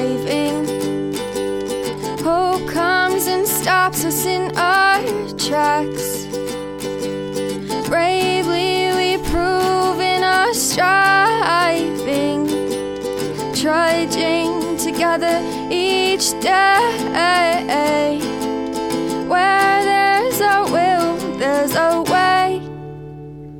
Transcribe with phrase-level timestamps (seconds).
[0.00, 1.12] skydiving.
[2.22, 5.02] Hope comes and stops us in our
[5.38, 6.26] tracks.
[7.88, 12.46] Bravely we prove in our striving,
[13.54, 16.78] trudging together each day.
[19.28, 22.60] Where there's a will, there's a way.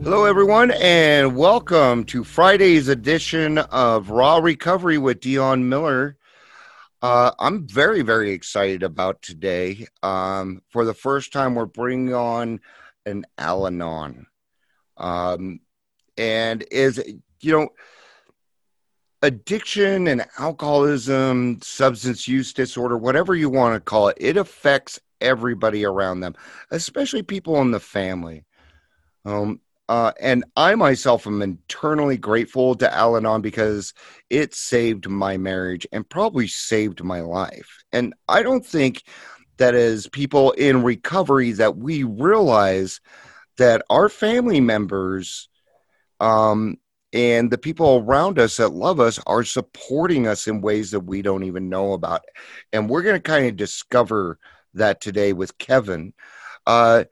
[0.03, 6.17] Hello, everyone, and welcome to Friday's edition of Raw Recovery with Dion Miller.
[7.03, 9.87] Uh, I'm very, very excited about today.
[10.03, 12.61] Um, for the first time, we're bringing on
[13.07, 14.27] an Al Anon.
[14.99, 15.61] Um,
[16.19, 17.03] and is,
[17.41, 17.69] you know,
[19.23, 25.85] addiction and alcoholism, substance use disorder, whatever you want to call it, it affects everybody
[25.85, 26.35] around them,
[26.71, 28.45] especially people in the family.
[29.25, 29.61] Um,
[29.91, 33.93] uh, and I myself am internally grateful to Al Anon because
[34.31, 37.83] it saved my marriage and probably saved my life.
[37.91, 39.03] And I don't think
[39.57, 43.01] that as people in recovery that we realize
[43.57, 45.49] that our family members
[46.21, 46.77] um,
[47.13, 51.21] and the people around us that love us are supporting us in ways that we
[51.21, 52.23] don't even know about.
[52.73, 54.39] And we're going to kind of discover
[54.75, 56.15] that today with Kevin.
[56.65, 57.07] Uh,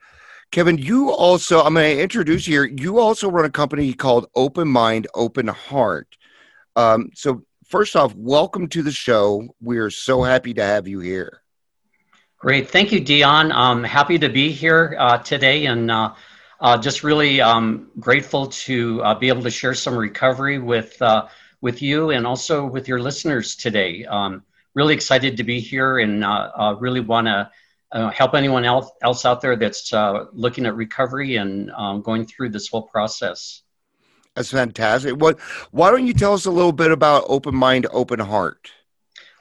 [0.51, 2.65] Kevin, you also, I'm going to introduce here.
[2.65, 6.17] You also run a company called Open Mind, Open Heart.
[6.75, 9.47] Um, so, first off, welcome to the show.
[9.61, 11.43] We're so happy to have you here.
[12.39, 12.71] Great.
[12.71, 13.53] Thank you, Dion.
[13.53, 16.15] I'm happy to be here uh, today and uh,
[16.61, 21.27] uh, just really um, grateful to uh, be able to share some recovery with, uh,
[21.61, 24.07] with you and also with your listeners today.
[24.07, 27.51] Um, really excited to be here and uh, really want to
[27.93, 32.27] uh, help anyone else, else out there that's uh, looking at recovery and um, going
[32.27, 33.63] through this whole process.
[34.35, 35.17] That's fantastic.
[35.17, 35.41] What?
[35.73, 38.71] Why don't you tell us a little bit about Open Mind, Open Heart?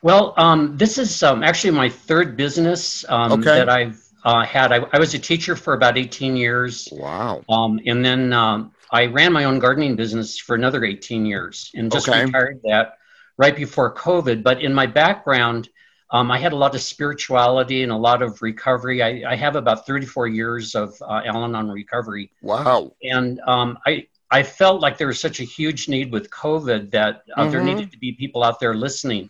[0.02, 3.44] Well, um, this is um, actually my third business um, okay.
[3.44, 4.72] that I've uh, had.
[4.72, 6.88] I, I, was a teacher for about 18 years.
[6.91, 7.44] Wow.
[7.50, 11.91] Um, and then um, I ran my own gardening business for another 18 years and
[11.91, 12.25] just okay.
[12.25, 12.97] retired that
[13.38, 14.44] right before COVID.
[14.44, 15.69] But in my background,
[16.09, 19.01] um, I had a lot of spirituality and a lot of recovery.
[19.01, 22.31] I, I have about 34 years of uh, Al-Anon recovery.
[22.41, 22.94] Wow.
[23.03, 27.23] And um, I, I felt like there was such a huge need with COVID that
[27.35, 27.51] uh, mm-hmm.
[27.51, 29.29] there needed to be people out there listening.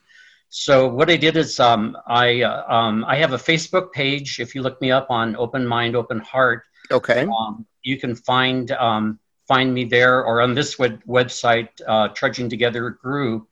[0.49, 4.39] So what I did is um, I, uh, um, I have a Facebook page.
[4.39, 8.71] If you look me up on Open Mind, Open Heart, okay, um, you can find
[8.71, 13.47] um, find me there or on this web- website, uh, Trudging Together Group.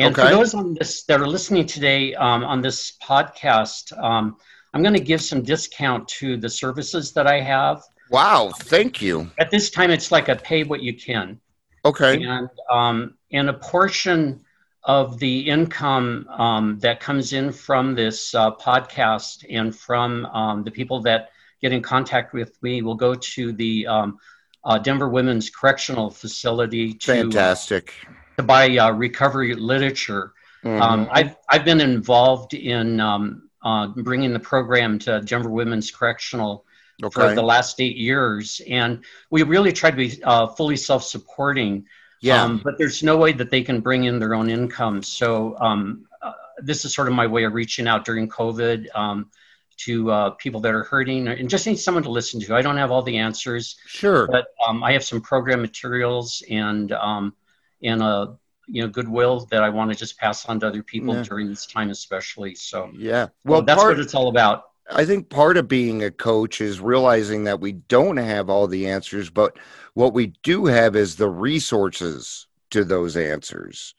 [0.00, 0.30] And okay.
[0.30, 4.38] for those on this that are listening today um, on this podcast, um,
[4.72, 7.82] I'm going to give some discount to the services that I have.
[8.10, 9.30] Wow, thank you.
[9.38, 11.38] At this time, it's like a pay what you can.
[11.84, 12.22] Okay.
[12.22, 14.42] And um, and a portion
[14.84, 20.70] of the income um, that comes in from this uh, podcast and from um, the
[20.70, 21.28] people that
[21.60, 24.18] get in contact with me will go to the um,
[24.64, 26.94] uh, Denver Women's Correctional Facility.
[26.94, 27.92] To, Fantastic
[28.40, 30.32] to buy uh, recovery literature.
[30.64, 30.82] Mm-hmm.
[30.82, 36.64] Um, I've I've been involved in um, uh, bringing the program to Denver Women's Correctional
[37.02, 37.12] okay.
[37.12, 41.86] for the last eight years, and we really try to be uh, fully self-supporting.
[42.22, 42.42] Yeah.
[42.42, 45.02] Um, but there's no way that they can bring in their own income.
[45.02, 49.30] So um, uh, this is sort of my way of reaching out during COVID um,
[49.78, 52.54] to uh, people that are hurting and just need someone to listen to.
[52.54, 53.76] I don't have all the answers.
[53.86, 54.26] Sure.
[54.26, 57.34] But um, I have some program materials and um,
[57.82, 58.36] and a
[58.66, 61.22] you know goodwill that I want to just pass on to other people yeah.
[61.22, 62.54] during this time, especially.
[62.54, 64.64] So yeah, well, that's part, what it's all about.
[64.92, 68.88] I think part of being a coach is realizing that we don't have all the
[68.88, 69.56] answers, but
[69.94, 73.94] what we do have is the resources to those answers.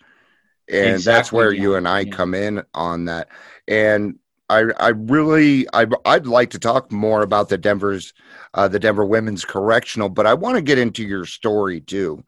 [0.68, 1.62] And exactly, that's where yeah.
[1.62, 2.12] you and I yeah.
[2.12, 3.30] come in on that.
[3.68, 4.20] And
[4.50, 8.14] I, I really, I, I'd like to talk more about the Denver's,
[8.54, 12.24] uh, the Denver Women's Correctional, but I want to get into your story too.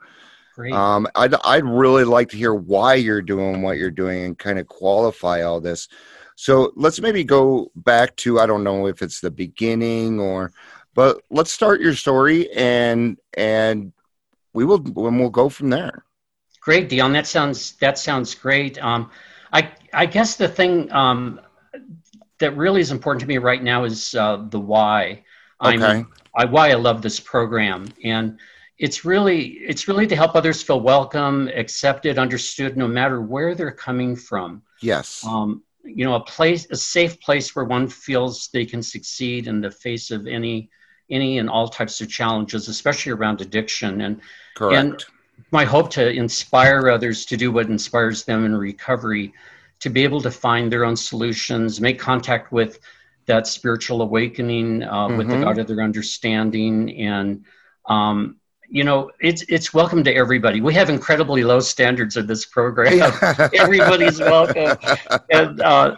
[0.56, 0.74] Great.
[0.74, 4.60] Um, I'd, I'd really like to hear why you're doing what you're doing and kind
[4.60, 5.88] of qualify all this.
[6.36, 10.52] So let's maybe go back to I don't know if it's the beginning or,
[10.94, 13.94] but let's start your story and and
[14.54, 16.06] we will and we'll go from there.
[16.62, 17.14] Great, Dion.
[17.14, 18.82] That sounds that sounds great.
[18.84, 19.10] Um,
[19.52, 21.40] I I guess the thing um,
[22.40, 25.24] that really is important to me right now is uh, the why.
[25.64, 25.86] Okay.
[25.86, 28.40] I'm, I, why I love this program and
[28.78, 33.72] it's really it's really to help others feel welcome accepted understood no matter where they're
[33.72, 38.66] coming from yes um, you know a place a safe place where one feels they
[38.66, 40.70] can succeed in the face of any
[41.10, 44.22] any and all types of challenges especially around addiction and
[44.56, 44.84] Correct.
[44.84, 45.06] and
[45.52, 49.34] my hope to inspire others to do what inspires them in recovery,
[49.80, 52.80] to be able to find their own solutions, make contact with
[53.26, 55.44] that spiritual awakening, uh, with the Mhm.
[55.44, 57.46] God of their understanding, and
[57.86, 58.40] um,
[58.74, 60.60] you know, it's it's welcome to everybody.
[60.60, 63.14] We have incredibly low standards of this program.
[63.54, 64.76] Everybody's welcome,
[65.30, 65.96] and uh,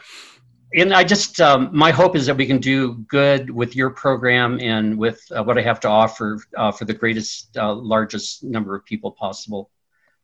[0.73, 4.59] and I just um, my hope is that we can do good with your program
[4.59, 8.75] and with uh, what I have to offer uh, for the greatest, uh, largest number
[8.75, 9.69] of people possible.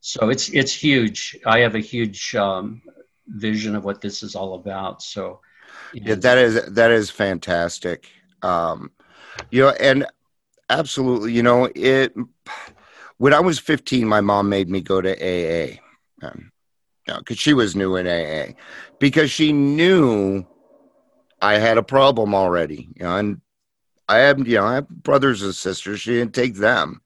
[0.01, 1.37] So it's it's huge.
[1.45, 2.81] I have a huge um,
[3.27, 5.01] vision of what this is all about.
[5.01, 5.39] So
[5.93, 8.09] Yeah, that is that is fantastic.
[8.41, 8.91] Um,
[9.51, 10.05] you know, and
[10.71, 12.15] absolutely, you know, it.
[13.17, 15.77] When I was 15, my mom made me go to AA,
[16.25, 16.51] um,
[17.05, 18.53] because she was new in AA,
[18.99, 20.45] because she knew
[21.41, 22.89] I had a problem already.
[22.95, 23.41] You know, and
[24.09, 26.01] I have, you know, I have brothers and sisters.
[26.01, 27.01] She didn't take them,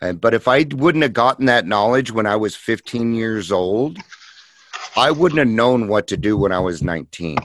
[0.00, 3.98] and but if I wouldn't have gotten that knowledge when I was 15 years old,
[4.96, 7.36] I wouldn't have known what to do when I was 19.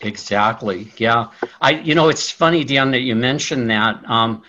[0.00, 0.92] Exactly.
[0.96, 1.26] Yeah.
[1.60, 4.02] I, you know, it's funny, Dion, that you mentioned that.
[4.08, 4.42] Um,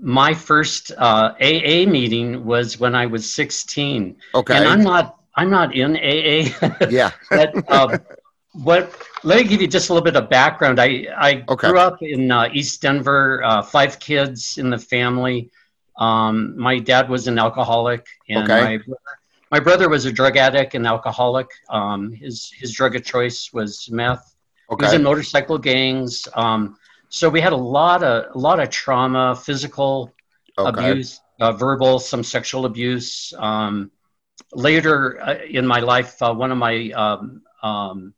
[0.00, 4.54] my first uh, AA meeting was when I was 16, Okay.
[4.54, 6.68] and I'm not, I'm not in AA.
[6.86, 7.10] yeah.
[7.32, 8.00] but um,
[8.52, 8.94] what?
[9.24, 10.80] Let me give you just a little bit of background.
[10.80, 11.72] I, I Okay.
[11.72, 13.42] grew up in uh, East Denver.
[13.44, 15.50] Uh, five kids in the family.
[15.98, 18.58] Um, my dad was an alcoholic, and Okay.
[18.58, 19.00] my brother,
[19.50, 21.48] my brother was a drug addict and alcoholic.
[21.70, 24.33] Um, his his drug of choice was meth.
[24.76, 26.26] He was in motorcycle gangs.
[26.34, 26.76] Um,
[27.08, 30.14] so we had a lot of a lot of trauma, physical
[30.58, 30.64] Okay.
[30.64, 33.32] abuse, uh, verbal, some sexual abuse.
[33.38, 33.90] Um,
[34.52, 38.14] later uh, in my life, uh, one of my um, um,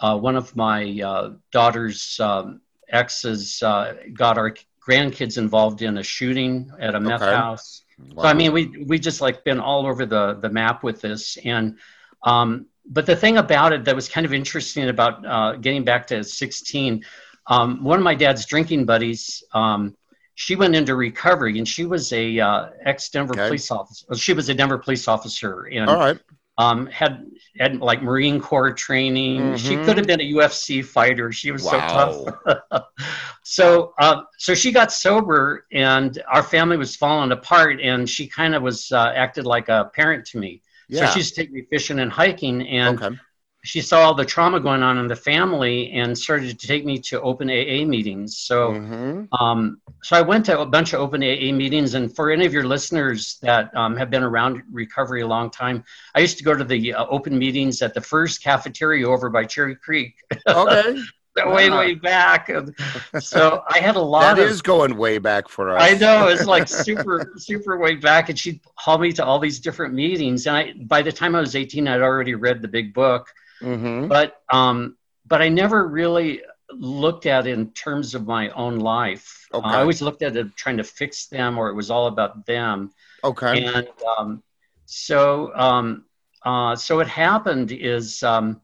[0.00, 4.54] uh, one of my uh, daughter's um, exes uh, got our
[4.86, 7.28] grandkids involved in a shooting at a meth Okay.
[7.28, 7.82] house.
[7.98, 8.24] Wow.
[8.24, 11.36] So I mean, we we just like been all over the the map with this,
[11.44, 11.76] and
[12.24, 16.06] um, but the thing about it that was kind of interesting about uh, getting back
[16.08, 17.04] to 16,
[17.48, 19.96] um, one of my dad's drinking buddies, um,
[20.34, 23.38] she went into recovery, and she was a uh, ex Denver Okay.
[23.38, 24.06] police officer.
[24.14, 26.18] She was a Denver police officer, and right.
[26.58, 27.26] um, had
[27.58, 29.54] had like Marine Corps training.
[29.54, 29.82] She Mhm.
[29.82, 31.32] could have been a UFC fighter.
[31.32, 32.24] She was so tough.
[33.42, 37.80] so uh, so she got sober, and our family was falling apart.
[37.80, 40.62] And she kind of was uh, acted like a parent to me.
[40.88, 41.06] Yeah.
[41.06, 43.16] So she used to take me fishing and hiking, and okay.
[43.64, 46.98] she saw all the trauma going on in the family, and started to take me
[47.00, 48.38] to open AA meetings.
[48.38, 48.72] So.
[48.72, 49.28] Mhm.
[49.40, 52.52] Um, so I went to a bunch of open AA meetings, and for any of
[52.52, 56.54] your listeners that um, have been around recovery a long time, I used to go
[56.54, 60.14] to the uh, open meetings at the first cafeteria over by Cherry Creek,
[60.48, 61.02] Okay.
[61.46, 62.48] way way back.
[62.48, 62.74] And
[63.18, 64.48] so I had a lot that of.
[64.50, 65.80] is going way back for us.
[65.80, 69.60] I know it's like super super way back, and she'd haul me to all these
[69.60, 70.46] different meetings.
[70.46, 73.28] And I, by the time I was 18, I'd already read the big book,
[73.60, 74.96] hmm but um,
[75.26, 79.46] but I never really looked at it in terms of my own life.
[79.52, 79.76] Uh, Okay.
[79.76, 82.92] I always looked at it trying to fix them, or it was all about them.
[83.24, 83.58] Okay.
[83.64, 83.88] And
[84.18, 84.42] um,
[84.86, 86.04] so, um,
[86.44, 88.60] uh, so what happened is um,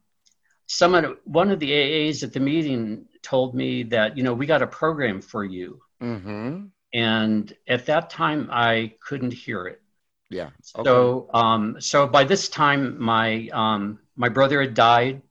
[0.67, 4.63] someone, one of the AAs at the meeting, told me that you know we got
[4.63, 9.83] a program for you, hmm and at that time I couldn't hear it.
[10.31, 10.51] Yeah.
[10.85, 15.23] So, um, so by this time, my um, my brother had died.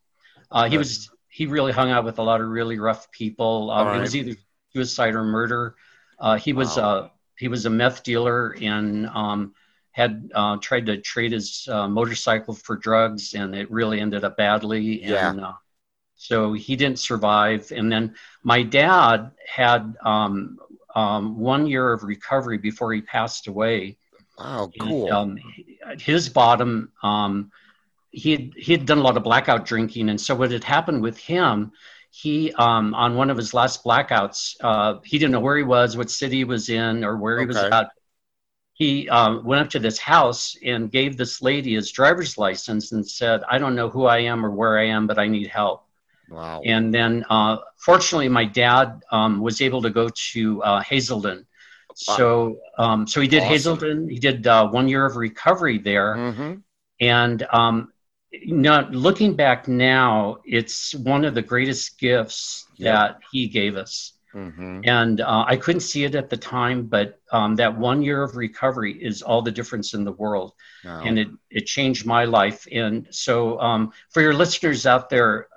[0.51, 0.77] Uh, he Okay.
[0.77, 3.71] was he really hung out with a lot of really rough people.
[3.71, 4.35] Um, All It was either
[4.73, 5.75] suicide or murder.
[6.19, 6.77] Uh, he was Wow.
[6.77, 9.53] uh, he was a meth dealer in um,
[9.93, 14.35] had uh, tried to trade his uh, motorcycle for drugs, and it really ended up
[14.37, 15.03] badly.
[15.03, 15.29] Yeah.
[15.29, 15.53] And, uh,
[16.15, 17.71] so he didn't survive.
[17.71, 20.59] And then my dad had um,
[20.95, 23.97] um, one year of recovery before he passed away.
[24.37, 24.71] Wow.
[24.79, 25.11] And, Cool.
[25.11, 25.37] um,
[25.99, 27.51] his bottom, um,
[28.11, 31.01] he had, he had done a lot of blackout drinking, and so what had happened
[31.01, 31.71] with him,
[32.11, 35.97] he um, on one of his last blackouts, uh, he didn't know where he was,
[35.97, 37.89] what city he was in, or where he was at.
[38.83, 43.07] He um, went up to this house and gave this lady his driver's license and
[43.07, 45.85] said, "I don't know who I am or where I am, but I need help."
[46.29, 46.61] wow.
[46.65, 51.45] And then, uh, fortunately, my dad um, was able to go to uh, Hazelden.
[51.93, 53.49] So, um, so he did Awesome.
[53.49, 54.09] Hazelden.
[54.09, 56.15] He did uh, one year of recovery there.
[56.15, 56.53] hmm
[56.99, 57.91] And um,
[58.31, 62.93] you know, looking back now, it's one of the greatest gifts Yep.
[62.93, 64.13] that he gave us.
[64.33, 68.23] Hmm And uh, I couldn't see it at the time, but um, that one year
[68.23, 70.53] of recovery is all the difference in the world
[71.01, 72.67] and it, it changed my life.
[72.71, 75.47] And so, um, for your listeners out there,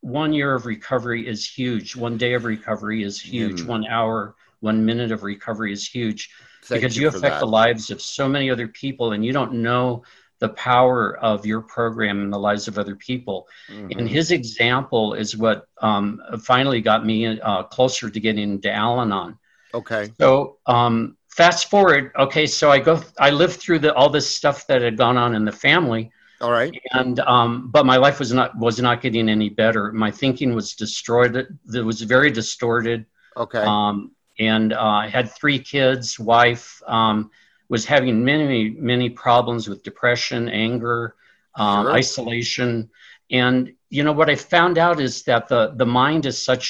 [0.00, 1.96] one year of recovery is huge.
[1.96, 3.62] One day of recovery is huge.
[3.62, 3.66] Mm.
[3.66, 6.30] One hour, one minute of recovery is huge.
[6.62, 7.40] Thank because you you affect that.
[7.40, 10.02] the lives of so many other people and you don't know
[10.42, 13.46] the power of your program in the lives of other people.
[13.70, 13.96] Mhm.
[13.96, 19.00] And his example is what um, finally got me uh, closer to getting into Al
[19.00, 19.38] Anon.
[19.72, 20.10] Okay.
[20.18, 24.66] So um, fast forward, okay, so I go, I lived through the, all this stuff
[24.66, 26.74] that had gone on in the family, All right.
[26.90, 29.92] and um, but my life was not was not getting any better.
[29.92, 31.36] My thinking was destroyed.
[31.72, 33.06] It was very distorted.
[33.36, 33.62] Okay.
[33.62, 36.18] Um, and uh, I had three kids.
[36.18, 37.30] Wife um,
[37.72, 38.60] was having many
[38.92, 40.98] many problems with depression, anger,
[41.62, 41.92] um, Sure.
[42.02, 42.70] isolation,
[43.42, 43.56] and
[43.96, 46.68] you know what I found out is that the the mind is such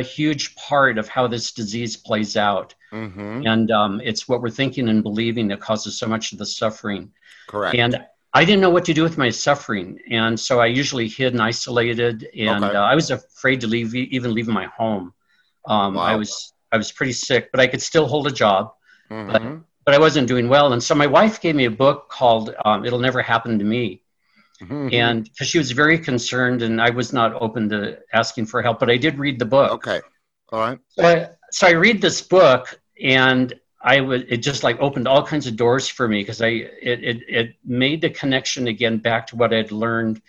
[0.00, 3.36] a huge part of how this disease plays out, mm-hmm.
[3.52, 7.04] and um, it's what we're thinking and believing that causes so much of the suffering.
[7.52, 7.74] Correct.
[7.84, 7.92] And
[8.40, 9.88] I didn't know what to do with my suffering,
[10.20, 12.16] and so I usually hid and isolated,
[12.48, 12.76] and Okay.
[12.76, 15.06] uh, I was afraid to leave, even leave my home.
[15.74, 16.32] Um, I was
[16.74, 18.62] I was pretty sick, but I could still hold a job,
[19.10, 19.32] Mm-hmm.
[19.32, 19.42] but
[19.88, 20.72] I wasn't doing well.
[20.72, 24.02] And so my wife gave me a book called um, "It'll Never Happen to Me,"
[24.62, 24.92] Mhm.
[24.92, 28.78] and because she was very concerned, and I was not open to asking for help,
[28.78, 29.72] but I did read the book.
[29.72, 30.00] Okay.
[30.52, 30.78] All right.
[30.90, 35.26] So I, so I read this book and I would it just like opened all
[35.26, 39.26] kinds of doors for me because I it, it it made the connection again back
[39.28, 40.22] to what I'd learned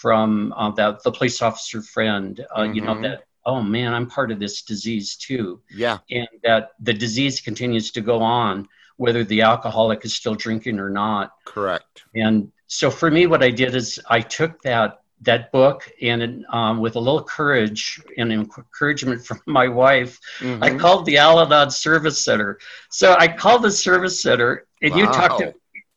[0.00, 2.44] from uh, that the police officer friend.
[2.56, 3.02] Uh, You know Mhm.
[3.02, 5.98] that oh man, I'm part of this disease too, Yeah.
[6.10, 10.90] and that the disease continues to go on whether the alcoholic is still drinking or
[10.90, 11.32] not.
[11.44, 12.02] Correct.
[12.14, 16.80] And so for me, what I did is I took that that book and um,
[16.80, 20.80] with a little courage and encouragement from my wife, I Mhm.
[20.80, 22.58] called the Al-Anon Service Center.
[22.90, 25.52] So I called the service center, and you talked Wow.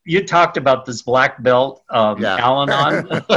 [0.06, 2.38] You talked about this black belt um, Yeah.
[2.38, 3.08] Al-Anon.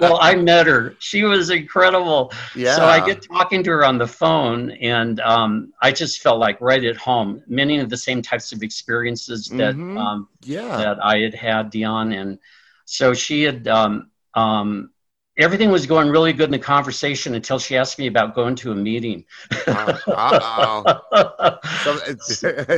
[0.00, 0.96] well, I met her.
[0.98, 2.32] She was incredible.
[2.54, 2.74] yeah.
[2.76, 6.58] So I get talking to her on the phone, and um, I just felt like
[6.60, 7.42] right at home.
[7.46, 9.98] Many of the same types of experiences that Mhm.
[9.98, 10.76] um, Yeah.
[10.78, 12.38] that I had had Dion, and
[12.86, 13.68] so she had.
[13.68, 14.90] Um, um,
[15.38, 18.72] everything was going really good in the conversation until she asked me about going to
[18.72, 19.22] a meeting.
[19.66, 21.58] Uh, uh-oh.
[21.84, 21.96] So,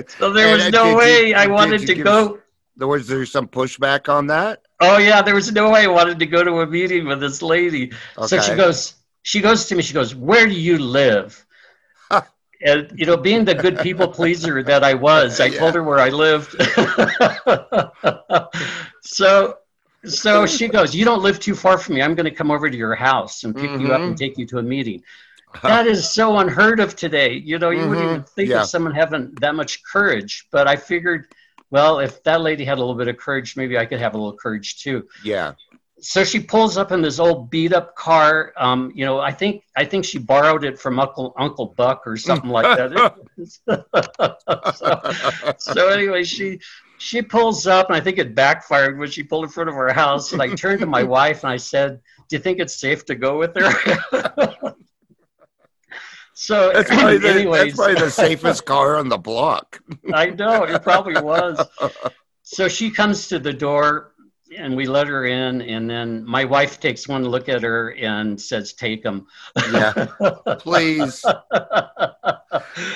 [0.08, 2.04] so there was no did you- way I wanted to give-
[2.86, 4.62] was there some pushback on that?
[4.80, 7.42] Oh yeah, there was no way I wanted to go to a meeting with this
[7.42, 7.92] lady.
[8.26, 11.44] So she goes, she goes to me, she goes, "Where do you live?"
[12.64, 15.58] and you know, being the good people pleaser that I was, I Yeah.
[15.58, 16.54] told her where I lived.
[19.02, 19.58] so,
[20.04, 22.02] so she goes, "You don't live too far from me.
[22.02, 24.14] I'm going to come over to your house and pick you up and mm-hmm.
[24.14, 25.02] take you to a meeting."
[25.62, 27.32] That is so unheard of today.
[27.32, 28.10] You know, you wouldn't mm-hmm.
[28.10, 28.62] even think Yeah.
[28.62, 30.46] of someone having that much courage.
[30.50, 31.32] But I figured,
[31.70, 34.18] well, if that lady had a little bit of courage, maybe I could have a
[34.18, 35.52] little courage too Yeah.
[36.00, 38.52] so she pulls up in this old beat up car.
[38.56, 42.16] Um, you know, I think I think she borrowed it from Uncle Uncle Buck or
[42.16, 43.14] something like that.
[44.76, 46.60] so, so anyway, she
[46.98, 49.92] she pulls up, and I think it backfired when she pulled in front of our
[49.92, 50.32] house.
[50.32, 53.14] And I turned to my wife and I said, "Do you think it's safe to
[53.14, 54.74] go with her?"
[56.40, 59.82] so, That's probably, the, anyways, that's probably the safest car on the block.
[60.14, 61.60] I know it probably was.
[62.50, 64.14] So she comes to the door
[64.56, 65.60] and we let her in.
[65.60, 69.26] And then my wife takes one look at her and says, Take him.
[69.70, 70.06] Yeah.
[70.58, 71.22] Please.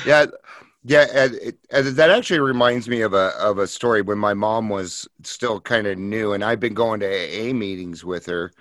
[0.07, 0.25] Yeah.
[0.85, 4.71] Yeah, and, and that actually reminds me of a of a story when my mom
[4.71, 8.53] was still kind of new, and I've been going to AA meetings with her.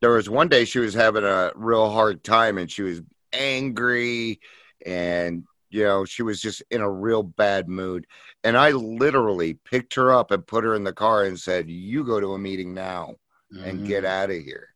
[0.00, 3.02] There was one day she was having a real hard time, and she was
[3.32, 4.40] angry,
[4.84, 8.06] and you know she was just in a real bad mood.
[8.44, 12.04] And I literally picked her up and put her in the car and said, "You
[12.04, 13.16] go to a meeting now
[13.64, 14.68] and get out of here."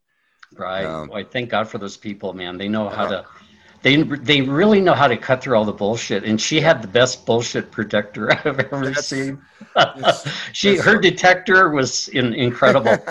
[0.56, 0.84] Right.
[0.84, 2.56] Um, Boy, thank God for those people, man.
[2.56, 3.26] They know how Uh, to.
[3.82, 6.88] They, they really know how to cut through all the bullshit, and she had the
[6.88, 9.40] best bullshit protector I've ever That's- seen.
[9.74, 12.96] that's- she that's her detector was in, incredible.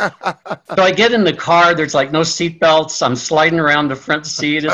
[0.76, 1.74] So I get in the car.
[1.74, 3.02] There's like no seat belts.
[3.02, 4.66] I'm sliding around the front seat.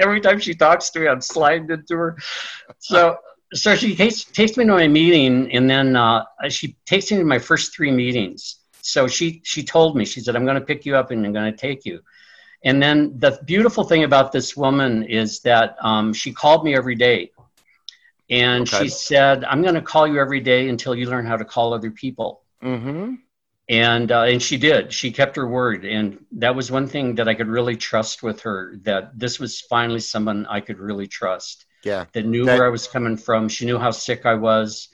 [0.00, 2.16] Every time she talks to me, I'm sliding into her.
[2.78, 3.18] So
[3.52, 7.24] so she takes takes me to my meeting, and then uh, she takes me to
[7.24, 8.56] my first three meetings.
[8.82, 11.32] So she she told me she said I'm going to pick you up and I'm
[11.32, 12.00] going to take you.
[12.64, 16.94] And then the beautiful thing about this woman is that um, she called me every
[16.96, 17.30] day.
[18.28, 18.84] And Okay.
[18.84, 21.72] she said, I'm going to call you every day until you learn how to call
[21.72, 23.14] other people mm-hmm.
[23.68, 27.28] and uh, and she did she kept her word and that was one thing that
[27.28, 31.66] i could really trust with her that this was finally someone i could really trust
[31.84, 32.06] Yeah.
[32.12, 34.88] that knew That- where i was coming from she knew how sick i was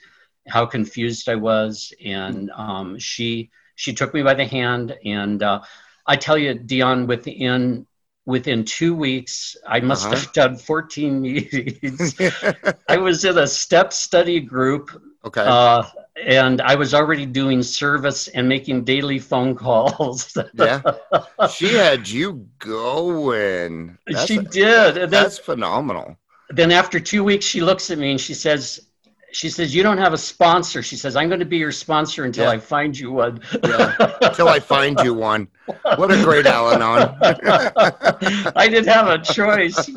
[0.47, 5.61] how confused i was and um, she she took me by the hand and uh,
[6.07, 7.85] i tell you dion within
[8.25, 10.15] within two weeks, I must Uh-huh.
[10.15, 12.15] have done 14 meetings.
[12.87, 14.91] I was in a step study group,
[15.25, 15.43] okay.
[15.45, 15.83] uh,
[16.25, 20.37] and I was already doing service and making daily phone calls.
[20.53, 20.79] yeah.
[21.53, 23.97] She had you going.
[24.07, 24.95] That's, she did.
[24.95, 26.15] Then, that's phenomenal.
[26.49, 28.87] then after two weeks, she looks at me and she says,
[29.33, 30.81] she says, you don't have a sponsor.
[30.83, 32.51] She says, I'm going to be your sponsor until Yeah.
[32.51, 33.41] I find you one.
[33.63, 33.95] yeah.
[34.21, 35.47] Until I find you one.
[35.95, 37.15] What a great Al Anon.
[38.55, 39.75] I didn't have a choice.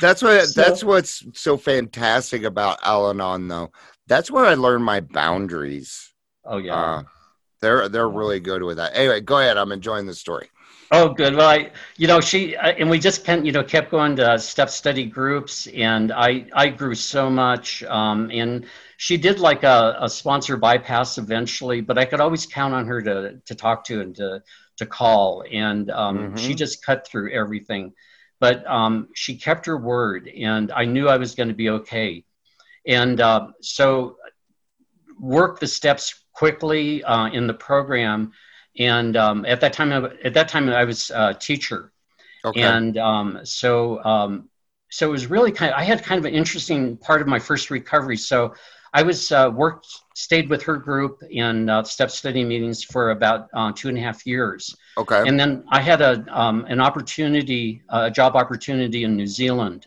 [0.00, 3.72] That's what So- that's what's so fantastic about Al Anon though.
[4.06, 6.12] That's where I learned my boundaries.
[6.44, 6.74] oh yeah.
[6.74, 7.02] Uh,
[7.60, 8.92] they're they're really good with that.
[8.94, 9.56] Anyway, go ahead.
[9.56, 10.48] I'm enjoying the story.
[10.90, 11.34] Oh, good.
[11.34, 14.38] Well, I, you know, she uh, and we just kept, you know, kept going to
[14.38, 17.82] step study groups, and I, I grew so much.
[17.84, 18.64] Um, and
[18.96, 23.02] she did like a, a sponsor bypass eventually, but I could always count on her
[23.02, 24.42] to to talk to and to
[24.78, 26.38] to call, and um, Mhm.
[26.38, 27.92] she just cut through everything.
[28.40, 32.24] But um, she kept her word, and I knew I was going to be okay.
[32.86, 34.16] And uh, so,
[35.20, 38.32] work the steps quickly uh, in the program
[38.78, 41.92] and um, at that time I- at that time i was a teacher
[42.44, 42.78] Okay.
[42.78, 44.48] and um, so um,
[44.90, 47.38] so it was really kind of i had kind of an interesting part of my
[47.38, 48.54] first recovery so
[48.94, 53.48] i was uh, worked stayed with her group in uh, step study meetings for about
[53.54, 55.24] uh, two and a half years okay.
[55.24, 59.86] and then i had a um, an opportunity a job opportunity in new zealand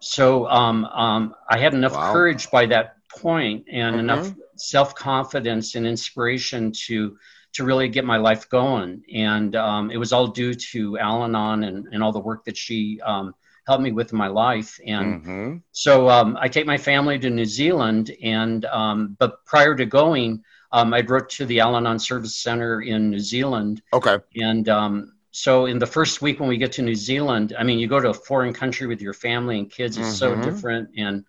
[0.00, 2.00] so um, um, i had enough Wow.
[2.00, 3.98] courage by that point and Mhm.
[3.98, 7.16] enough self-confidence and inspiration to
[7.52, 11.86] to really get my life going and um, it was all due to al-anon and,
[11.92, 13.34] and all the work that she um,
[13.66, 17.30] helped me with in my life and hmm so um, I take my family to
[17.30, 20.42] New Zealand, and um, but prior to going,
[20.72, 24.18] um, I wrote to the Al-Anon Service Center in New Zealand, Okay.
[24.34, 27.78] and um, so in the first week when we get to New Zealand, I mean,
[27.78, 30.36] you go to a foreign country with your family and kids; it's so Mhm.
[30.36, 30.88] different.
[30.96, 31.24] And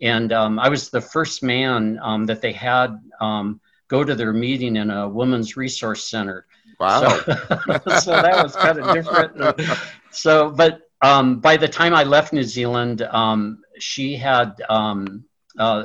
[0.00, 4.32] and um, I was the first man um, that they had um, go to their
[4.32, 6.46] meeting in a women's resource center.
[6.78, 7.00] Wow.
[7.00, 7.18] So,
[8.04, 9.32] so that was kind of different.
[10.12, 15.24] So, but um, by the time I left New Zealand, um, she had, um,
[15.58, 15.84] uh,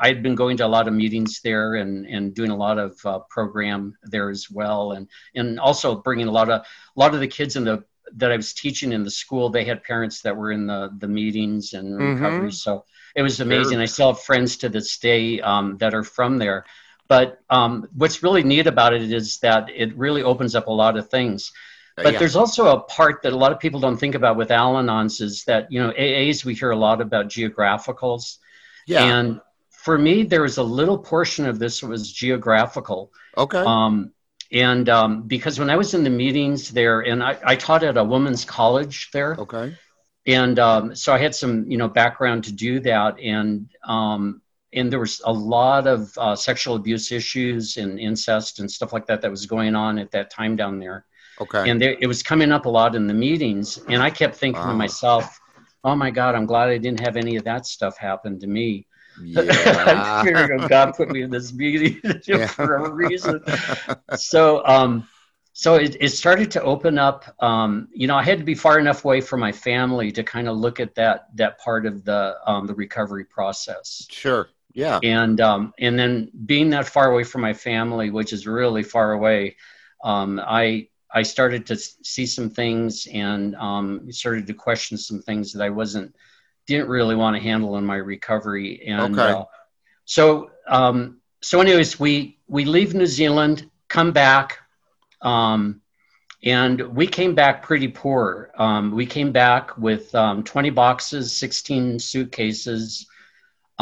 [0.00, 2.78] I had been going to a lot of meetings there and, and doing a lot
[2.78, 4.92] of uh, program there as well.
[4.92, 7.84] And, and also bringing a lot of, a lot of the kids in the,
[8.16, 11.08] that I was teaching in the school, they had parents that were in the, the
[11.08, 12.14] meetings and Mhm.
[12.14, 12.52] recovery.
[12.52, 12.84] So
[13.14, 13.74] it was amazing.
[13.76, 13.82] Sure.
[13.82, 16.64] I still have friends to this day um, that are from there.
[17.08, 20.96] But um, what's really neat about it is that it really opens up a lot
[20.96, 21.52] of things.
[21.96, 22.18] But Yeah.
[22.20, 25.44] there's also a part that a lot of people don't think about with Al-Anons is
[25.44, 28.38] that, you know, AAs, we hear a lot about geographicals.
[28.86, 29.04] yeah.
[29.04, 33.10] And for me, there was a little portion of this that was geographical.
[33.36, 33.58] okay.
[33.58, 34.12] Um,
[34.50, 37.96] and um, because when I was in the meetings there, and I, I taught at
[37.96, 39.74] a women's college there, okay.
[40.26, 44.41] and um, so I had some, you know, background to do that, and um,
[44.74, 49.06] and there was a lot of uh, sexual abuse issues and incest and stuff like
[49.06, 51.04] that that was going on at that time down there
[51.40, 51.68] Okay.
[51.68, 54.62] and there, it was coming up a lot in the meetings and i kept thinking
[54.62, 54.68] Wow.
[54.70, 55.40] to myself
[55.84, 58.86] oh my god i'm glad i didn't have any of that stuff happen to me
[59.18, 60.66] i'm yeah.
[60.68, 62.46] god put me in this meeting Yeah.
[62.46, 63.42] for a reason
[64.16, 65.08] so um
[65.54, 68.78] so it, it started to open up um you know i had to be far
[68.78, 72.36] enough away from my family to kind of look at that that part of the
[72.46, 74.48] um the recovery process sure.
[74.74, 75.00] Yeah.
[75.02, 79.12] and um, and then being that far away from my family, which is really far
[79.12, 79.56] away,
[80.04, 85.52] um, I I started to see some things and um, started to question some things
[85.52, 86.14] that I wasn't
[86.66, 88.82] didn't really want to handle in my recovery.
[88.86, 89.22] And Okay.
[89.24, 89.44] uh,
[90.04, 94.58] so um, so anyways, we we leave New Zealand, come back.
[95.22, 95.80] Um,
[96.44, 98.50] and we came back pretty poor.
[98.58, 103.06] Um, we came back with um, 20 boxes, 16 suitcases,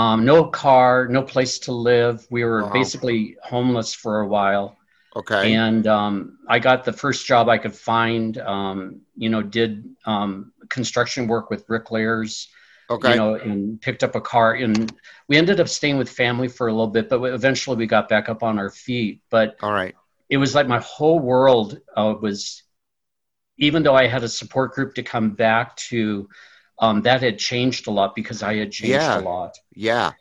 [0.00, 2.26] um, no car, no place to live.
[2.30, 2.72] We were Wow.
[2.72, 4.76] basically homeless for a while.
[5.16, 5.54] Okay.
[5.54, 8.38] And um, I got the first job I could find.
[8.38, 12.48] Um, you know, did um, construction work with bricklayers.
[12.90, 13.10] okay.
[13.10, 14.54] You know, and picked up a car.
[14.54, 14.92] And
[15.28, 18.28] we ended up staying with family for a little bit, but eventually we got back
[18.28, 19.22] up on our feet.
[19.30, 19.94] But All right.
[20.28, 22.62] it was like my whole world uh, was
[23.58, 26.28] even though i had a support group to come back to
[26.80, 29.20] um, that had changed a lot because i had changed Yeah.
[29.20, 30.12] a lot Yeah.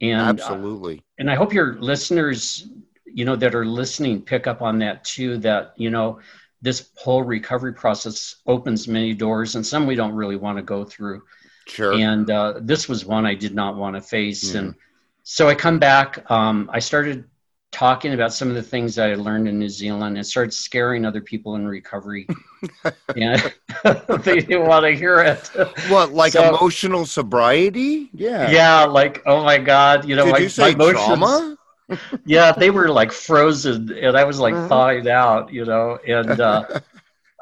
[0.00, 1.02] and uh, absolutely.
[1.18, 2.68] and i hope your listeners
[3.06, 6.18] you know that are listening pick up on that too that you know
[6.62, 10.84] this whole recovery process opens many doors and some we don't really want to go
[10.84, 11.22] through
[11.68, 11.92] Sure.
[11.92, 14.52] and uh, this was one I did not want to face.
[14.52, 14.60] Yeah.
[14.60, 14.74] And
[15.22, 16.28] so I come back.
[16.28, 17.24] Um, I started
[17.72, 21.04] talking about some of the things that I learned in New Zealand and started scaring
[21.04, 22.28] other people in recovery.
[23.16, 23.48] yeah,
[24.22, 25.50] they didn't want to hear it.
[25.88, 28.10] What, like So- emotional sobriety?
[28.12, 28.50] Yeah.
[28.50, 31.56] Yeah, like oh my god, you know, Did my, you say emotions- trauma?
[32.24, 34.68] yeah, they were like frozen, and I was like Uh-huh.
[34.68, 35.98] thawing out, you know.
[36.06, 36.80] And uh,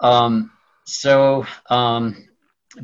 [0.00, 0.50] um,
[0.84, 2.26] so um,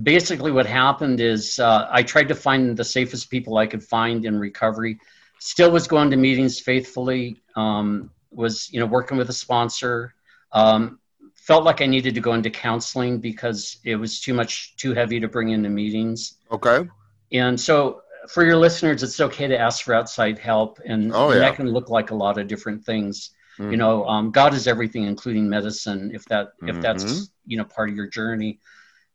[0.02, 4.24] basically, what happened is uh, I tried to find the safest people I could find
[4.24, 4.98] in recovery.
[5.38, 7.42] Still was going to meetings faithfully.
[7.56, 10.14] Um, was you know working with a sponsor.
[10.52, 10.98] Um,
[11.34, 15.20] felt like I needed to go into counseling because it was too much, too heavy
[15.20, 16.38] to bring into meetings.
[16.50, 16.88] Okay.
[17.32, 21.34] And so, for your listeners, it's okay to ask for outside help, and, Oh, and
[21.34, 21.48] yeah.
[21.48, 23.30] that can look like a lot of different things.
[23.58, 23.70] Mhm.
[23.70, 26.10] You know, um, God is everything, including medicine.
[26.12, 27.30] If that, if that's Mhm.
[27.46, 28.58] you know part of your journey,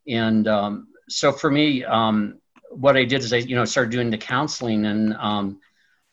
[0.08, 4.10] and um, so for me, um, what I did is I you know started doing
[4.10, 5.60] the counseling, and um,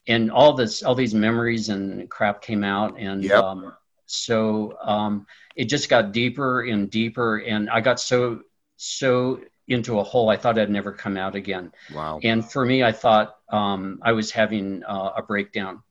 [0.08, 3.32] and all this, all these memories and crap came out, and Yep.
[3.32, 3.74] um,
[4.06, 8.40] so um, it just got deeper and deeper, and I got so
[8.76, 11.72] so into a hole I thought I'd never come out again.
[11.88, 12.24] Wow.
[12.24, 15.82] And for me, I thought um, I was having uh, a breakdown.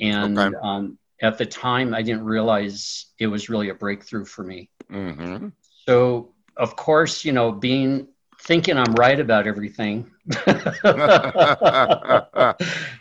[0.00, 0.56] And Okay.
[0.62, 4.70] um, at the time, I didn't realize it was really a breakthrough for me.
[4.90, 5.52] hmm
[5.86, 8.08] So, of course, you know, being
[8.50, 10.10] thinking I'm right about everything,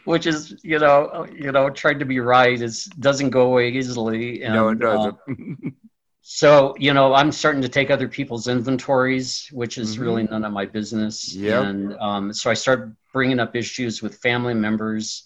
[0.05, 4.43] which is, you know, you know, trying to be right is doesn't go away easily.
[4.43, 5.17] And, no, it uh, doesn't.
[6.21, 10.01] so, you know, I'm starting to take other people's inventories, which is Mhm.
[10.01, 11.33] really none of my business.
[11.33, 11.65] Yep.
[11.65, 15.23] And um, so I start bringing up issues with family members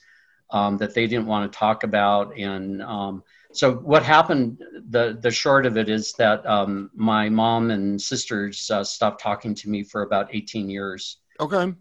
[0.51, 2.37] um, that they didn't want to talk about.
[2.37, 7.71] And um, so what happened, the, the short of it is that um, my mom
[7.71, 11.17] and sisters uh, stopped talking to me for about 18 years.
[11.39, 11.73] okay.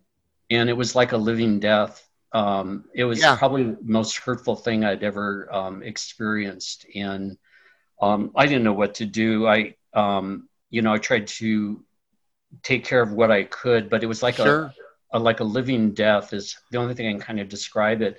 [0.50, 2.06] And it was like a living death.
[2.32, 3.36] Um, it was Yeah.
[3.36, 6.86] probably the most hurtful thing I'd ever um, experienced.
[6.94, 7.38] And
[8.00, 9.46] um, I didn't know what to do.
[9.46, 11.84] I, um, you know, I tried to
[12.62, 14.74] take care of what I could, but it was like sure.
[15.12, 18.02] a, a like a living death is the only thing I can kind of describe
[18.02, 18.18] it.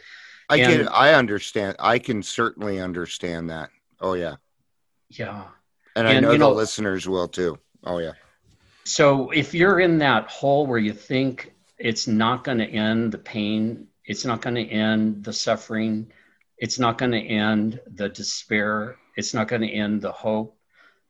[0.53, 0.79] I can.
[0.81, 1.75] and- I understand.
[1.79, 3.69] I can certainly understand that.
[3.99, 4.35] Oh yeah.
[5.09, 5.45] Yeah.
[5.95, 7.59] And, I know, the know- listeners will too.
[7.83, 8.13] Oh yeah.
[8.85, 13.17] So if you're in that hole where you think it's not going to end the
[13.17, 16.11] pain, it's not going to end the suffering,
[16.57, 20.57] it's not going to end the despair, it's not going to end the hope,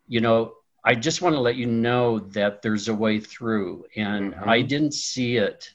[0.07, 0.53] you know,
[0.85, 3.85] I just want to let you know that there's a way through.
[3.95, 4.47] And Mhm.
[4.47, 5.73] I didn't see it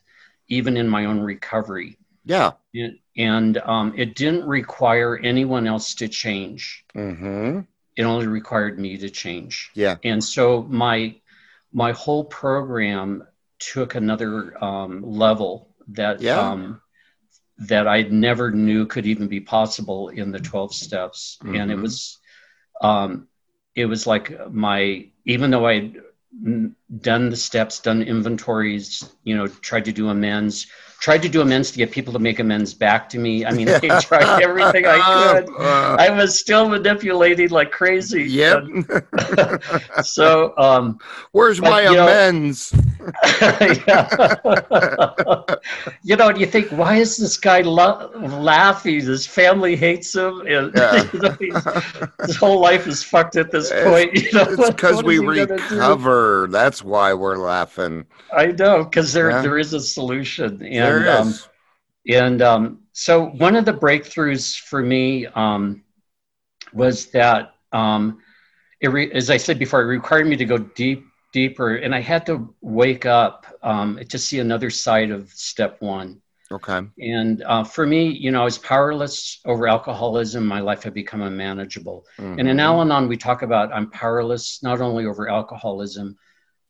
[0.49, 1.97] even in my own recovery.
[2.25, 2.53] Yeah.
[2.75, 6.85] And, and um, it didn't require anyone else to change.
[6.97, 7.61] Mm-hmm.
[7.97, 9.97] It only required me to change Yeah.
[10.05, 11.17] and so my
[11.73, 13.27] my whole program
[13.59, 14.33] took another
[14.65, 16.41] um, level that Yeah.
[16.41, 16.81] um,
[17.59, 21.83] that I never knew could even be possible in the 12 steps and it Mhm.
[21.83, 22.19] was
[22.81, 23.27] um,
[23.75, 25.97] it was like my even though I'd
[27.01, 30.67] done the steps done inventories you know tried to do amends
[31.01, 33.69] tried to do amends to get people to make amends back to me I mean
[33.83, 34.99] I tried everything I
[35.45, 38.65] could Uh, I was still manipulating like crazy yep.
[40.03, 40.99] so um
[41.33, 42.73] Where's But, my you know- amends?
[43.87, 44.07] yeah.
[46.03, 50.41] you know and you think why is this guy lo- laughing his family hates him
[50.47, 51.05] and Yeah.
[51.13, 51.37] you know,
[52.27, 55.21] his whole life is fucked at this It's- point you know it's because we is
[55.21, 55.75] he gonna do?
[55.77, 56.49] recover.
[56.51, 58.05] That's why we're laughing.
[58.37, 59.43] i know because there Yeah.
[59.43, 61.45] there is a solution and there is.
[61.45, 61.51] um
[62.09, 65.83] and um, so one of the breakthroughs for me um,
[66.73, 68.19] was that um,
[68.81, 72.01] it re- as I said before, it required me to go deep, deeper, and I
[72.01, 76.23] had to wake up um, to see another side of step one.
[76.51, 76.81] okay.
[76.99, 80.47] And uh, for me, you know, I was powerless over alcoholism.
[80.47, 82.07] My life had become unmanageable.
[82.19, 82.59] And in.
[82.59, 86.17] Al Anon, we talk about I'm powerless not only over alcoholism,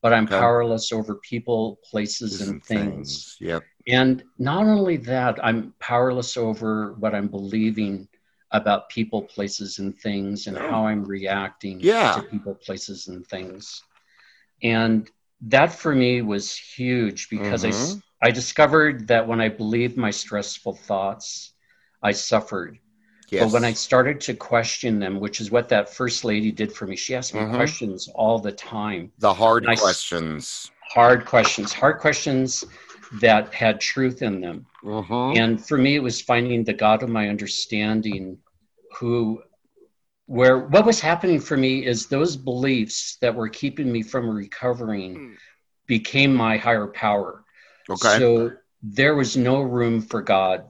[0.03, 0.39] but I'm Okay.
[0.39, 3.37] powerless over people, places, and things.
[3.41, 3.63] Yep.
[3.89, 8.07] And not only that, I'm powerless over what I'm believing
[8.51, 12.13] about people, places, and things, and how I'm reacting Yeah.
[12.17, 13.83] to people, places, and things.
[14.63, 15.11] And
[15.49, 18.03] that for me was huge because I s Mhm.
[18.21, 21.53] I, discovered that when I believed my stressful thoughts,
[22.03, 22.79] I suffered.
[23.31, 23.45] Yes.
[23.45, 26.87] But when I started to question them, which is what that first lady did for
[26.87, 27.55] me, she asked me Mhm.
[27.55, 30.71] questions all the time the hard I questions.
[30.93, 32.65] hard questions, hard questions
[33.21, 34.67] that had truth in them.
[34.83, 35.37] Mhm.
[35.37, 38.39] And for me, it was finding the God of my understanding
[38.99, 39.43] who,
[40.27, 45.37] where what was happening for me is those beliefs that were keeping me from recovering
[45.87, 47.45] became my higher power.
[47.89, 48.19] Okay.
[48.19, 50.65] So there was no room for God.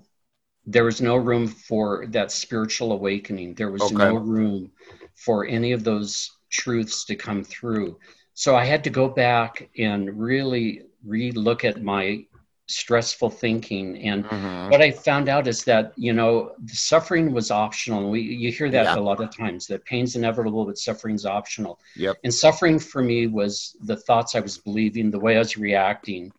[0.70, 3.54] there was no room for that spiritual awakening.
[3.54, 3.94] There was Okay.
[3.94, 4.70] no room
[5.14, 7.98] for any of those truths to come through.
[8.34, 12.24] So I had to go back and really re-look at my
[12.70, 14.70] stressful thinking and Mhm.
[14.70, 18.10] what I found out is that you know the suffering was optional.
[18.10, 18.98] We you hear that Yeah.
[18.98, 21.80] a lot of times that pain's inevitable, but suffering's optional.
[21.96, 22.16] Yep.
[22.24, 26.30] And suffering for me was the thoughts I was believing, the way I was reacting,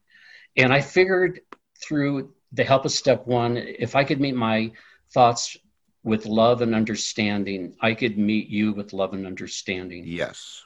[0.56, 1.41] and I figured
[1.82, 4.72] through the help of step one, if I could meet my
[5.12, 5.58] thoughts
[6.04, 10.63] with love and understanding, I could meet you with love and understanding Yes.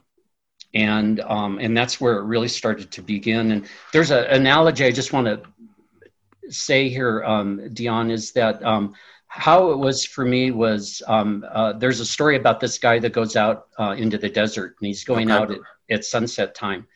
[0.73, 3.51] And um, and that's where it really started to begin.
[3.51, 5.41] And there's an analogy I just want to
[6.49, 8.93] say here, um, Dion, is that um,
[9.27, 13.13] how it was for me was um, uh, there's a story about this guy that
[13.13, 15.39] goes out uh, into the desert and he's going Okay.
[15.41, 15.59] out at,
[15.89, 16.87] at sunset time,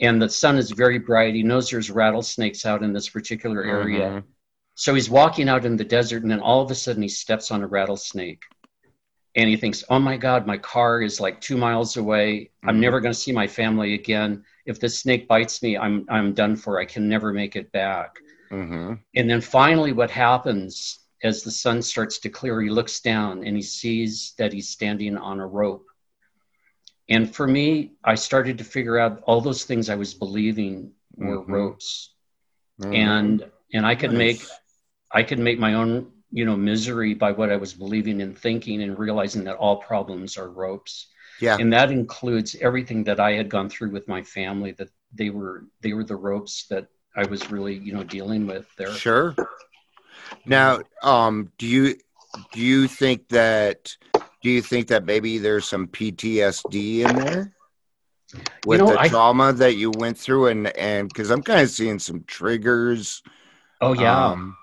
[0.00, 1.34] and the sun is very bright.
[1.34, 4.10] He knows there's rattlesnakes out in this particular area.
[4.10, 4.22] Mhm.
[4.78, 7.50] So he's walking out in the desert, and then all of a sudden he steps
[7.50, 8.42] on a rattlesnake.
[9.36, 12.50] And he thinks, oh my God, my car is like two miles away.
[12.66, 12.80] I'm Mhm.
[12.80, 14.44] never going to see my family again.
[14.64, 16.80] If this snake bites me, I'm, I'm done for.
[16.80, 18.16] I can never make it back.
[18.50, 18.98] Mhm.
[19.14, 23.56] And then finally, what happens as the sun starts to clear, he looks down and
[23.56, 25.84] he sees that he's standing on a rope.
[27.08, 31.42] And for me, I started to figure out all those things I was believing were
[31.42, 31.48] Mhm.
[31.48, 32.14] ropes
[32.80, 32.94] Mhm.
[32.94, 34.42] and and I could make
[35.12, 38.82] I could make my own you know misery by what I was believing and thinking
[38.82, 41.06] and realizing that all problems are ropes
[41.40, 41.56] yeah.
[41.58, 45.64] and that includes everything that I had gone through with my family that they were
[45.80, 49.34] they were the ropes that I was really you know dealing with there Sure.
[50.44, 51.94] Now, um, do you
[52.52, 53.96] do you think that
[54.42, 57.54] do you think that maybe there's some PTSD in there
[58.66, 61.70] with know, the I- trauma that you went through, and and because I'm kind of
[61.70, 63.22] seeing some triggers.
[63.80, 64.56] oh yeah Um,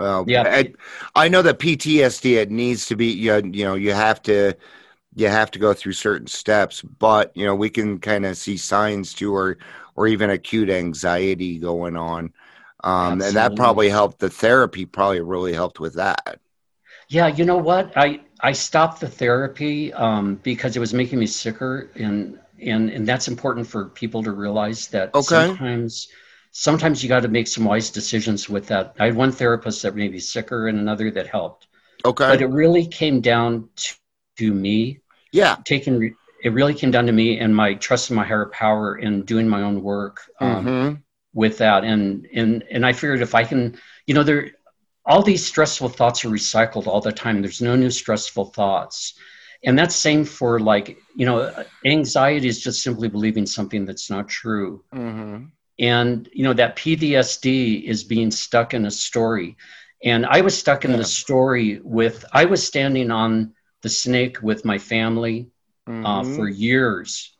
[0.00, 0.44] well, Yeah.
[0.44, 0.72] I,
[1.14, 4.54] I know that PTSD it needs to be you know, you know you have to
[5.16, 8.56] you have to go through certain steps, but you know we can kind of see
[8.58, 9.58] signs too, or
[9.96, 12.32] or even acute anxiety going on,
[12.84, 14.20] um, and that probably helped.
[14.20, 16.40] The therapy probably really helped with that.
[17.08, 17.92] Yeah, you know what?
[17.96, 23.06] I I stopped the therapy um, because it was making me sicker, and and and
[23.06, 25.60] that's important for people to realize that Okay.
[25.60, 26.08] sometimes
[26.52, 28.94] sometimes you got to make some wise decisions with that.
[28.98, 31.68] I had one therapist that made me sicker, and another that helped,
[32.04, 33.94] Okay, but it really came down to,
[34.38, 35.00] to me
[35.32, 35.98] yeah, taking.
[35.98, 39.26] Re- it really came down to me and my trust in my higher power and
[39.26, 40.22] doing my own work.
[40.40, 41.02] Um, Mhm.
[41.34, 44.50] with that and and and i figured if i can you know there
[45.06, 49.14] all these stressful thoughts are recycled all the time there's no new stressful thoughts
[49.64, 51.52] and that's same for like you know
[51.84, 55.52] anxiety is just simply believing something that's not true Mhm.
[55.80, 59.56] And you know that ptsd is being stuck in a story
[60.04, 60.98] and i was stuck in Yeah.
[60.98, 65.48] the story with i was standing on the snake with my family
[66.04, 66.34] uh, Mhm.
[66.34, 67.36] for years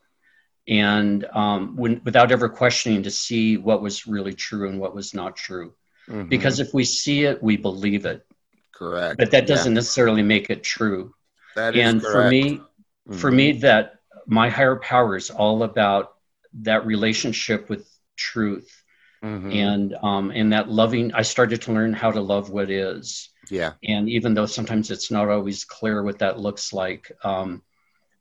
[0.69, 5.15] and um, when, without ever questioning to see what was really true and what was
[5.15, 5.73] not true
[6.09, 6.29] Mhm.
[6.29, 8.27] because if we see it we believe it
[8.73, 11.15] correct, but that doesn't necessarily make it true
[11.55, 12.25] that is and for correct.
[12.25, 12.69] me
[13.11, 13.33] for Mhm.
[13.33, 13.95] me that
[14.27, 16.13] my higher power is all about
[16.53, 17.90] that relationship with
[18.21, 18.85] truth
[19.23, 19.67] Mhm.
[19.67, 23.75] and um, and that loving i started to learn how to love what is yeah,
[23.85, 27.63] and even though sometimes it's not always clear what that looks like um,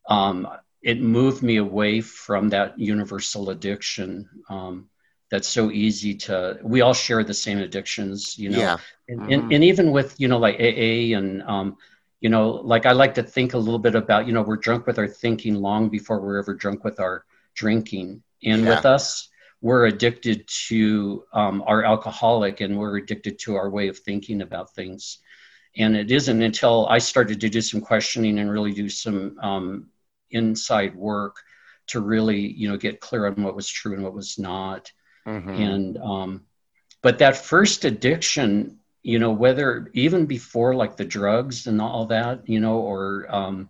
[0.10, 0.48] um,
[0.82, 4.90] it moved me away from that universal addiction um,
[5.32, 8.78] that's so easy to we all share the same addictions you know yeah,
[9.10, 9.34] and, Mhm.
[9.34, 11.78] and, and even with you know like aa and um,
[12.22, 14.88] you know like i like to think a little bit about you know we're drunk
[14.88, 18.70] with our thinking long before we're ever drunk with our drinking and Yeah.
[18.70, 19.29] with us
[19.62, 24.74] we're addicted to um, our alcoholic and we're addicted to our way of thinking about
[24.74, 25.20] things.
[25.78, 29.88] And it isn't until i started to do some questioning and really do some um,
[30.32, 31.38] inside work
[31.88, 34.92] to really you know get clear on what was true and what was not.
[35.28, 35.60] Mhm.
[35.60, 36.46] and um
[37.02, 42.48] but that first addiction you know whether even before like the drugs and all that
[42.48, 43.70] you know or um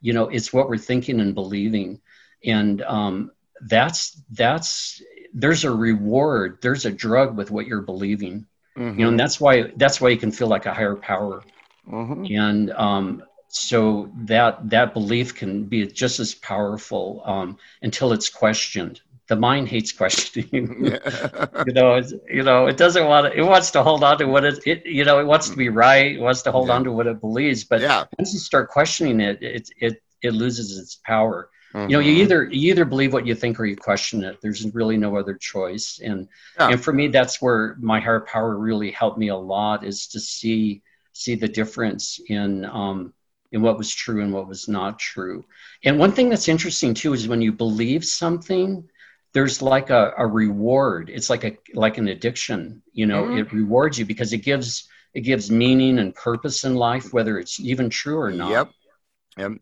[0.00, 2.00] you know it's what we're thinking and believing.
[2.44, 5.02] And um that's that's
[5.34, 8.46] there's a reward there's a drug with what you're believing.
[8.76, 9.08] You know Mhm.
[9.08, 11.42] and that's why that's why you can feel like a higher power.
[11.88, 12.30] Mhm.
[12.38, 19.00] and um so that that belief can be just as powerful um until it's questioned.
[19.28, 20.66] The mind hates questioning.
[21.66, 24.26] You know it's, you know it doesn't want to it wants to hold on to
[24.26, 26.74] what it, it you know it wants to be right it wants to hold Yeah.
[26.76, 27.64] on to what it believes.
[27.64, 31.48] But yeah, once you start questioning it it it it loses its power
[31.86, 32.22] you know you Mhm.
[32.22, 35.34] either you either believe what you think or you question it there's really no other
[35.34, 36.28] choice and
[36.58, 36.72] Yeah.
[36.72, 40.20] and for me that's where my higher power really helped me a lot is to
[40.20, 43.12] see see the difference in um
[43.52, 45.44] in what was true and what was not true
[45.84, 48.88] and one thing that's interesting too is when you believe something
[49.34, 53.38] there's like a, a reward it's like a like an addiction you know Mhm.
[53.38, 57.60] it rewards you because it gives it gives meaning and purpose in life whether it's
[57.60, 58.70] even true or not Yep.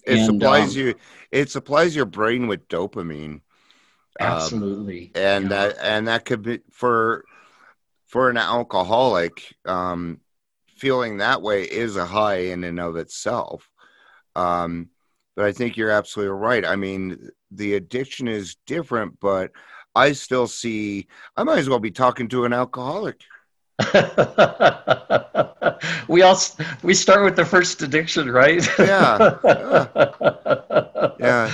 [0.06, 0.94] It And, supplies um, you.
[1.30, 3.40] It supplies your brain with dopamine.
[4.20, 5.50] Um, absolutely and Yeah.
[5.52, 7.24] that and that could be for
[8.08, 10.20] for an alcoholic um
[10.76, 13.70] feeling that way is a high in and of itself
[14.36, 14.88] um
[15.36, 19.50] but i think you're absolutely right i mean the addiction is different but
[19.94, 23.20] i still see i might as well be talking to an alcoholic
[26.08, 26.38] we all
[26.82, 28.66] we start with the first addiction, right?
[28.78, 29.36] Yeah,
[31.18, 31.50] yeah.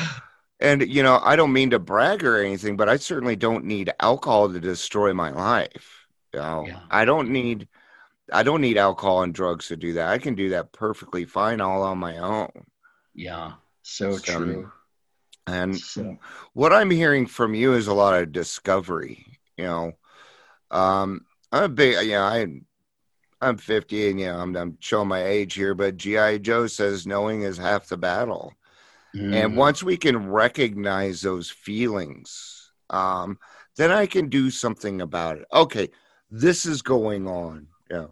[0.60, 3.92] And you know i don't mean to brag or anything but i certainly don't need
[3.98, 6.64] alcohol to destroy my life you know?
[6.66, 6.78] Yeah.
[6.88, 7.66] i don't need
[8.32, 10.08] i don't need alcohol and drugs to do that.
[10.08, 12.48] I can do that perfectly fine all on my own.
[13.14, 14.72] Yeah, so So, true.
[15.46, 16.16] and So,
[16.54, 19.26] what i'm hearing from you is a lot of discovery
[19.58, 19.92] you know?
[20.70, 22.46] Um i'm a big you know i
[23.40, 27.06] i'm 50 and you know i'm, I'm showing my age here but gi joe says
[27.06, 28.54] knowing is half the battle
[29.14, 33.38] And mm, once we can recognize those feelings, um,
[33.76, 35.46] then I can do something about it.
[35.52, 35.88] Okay,
[36.30, 37.68] this is going on.
[37.90, 38.06] Yeah.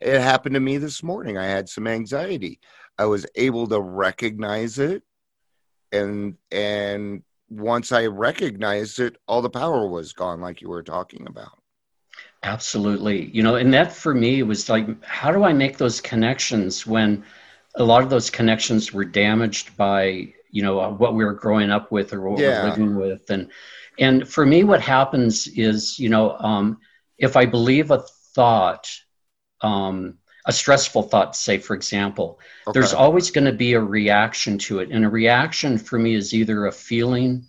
[0.00, 1.38] It happened to me this morning.
[1.38, 2.60] I had some anxiety.
[2.98, 5.02] I was able to recognize it
[5.92, 11.26] and and once I recognized it, all the power was gone, like you were talking
[11.26, 11.58] about.
[12.52, 16.86] Absolutely, you know, and that for me was like, how do I make those connections
[16.86, 17.24] when
[17.74, 21.92] a lot of those connections were damaged by you know what we were growing up
[21.92, 22.62] with or what Yeah.
[22.62, 23.50] we're living with, and
[23.98, 26.78] and for me, what happens is, you know, um,
[27.18, 28.02] if I believe a
[28.34, 28.88] thought,
[29.60, 32.72] um, a stressful thought, say for example, Okay.
[32.74, 36.32] there's always going to be a reaction to it and a reaction for me is
[36.34, 37.46] either a feeling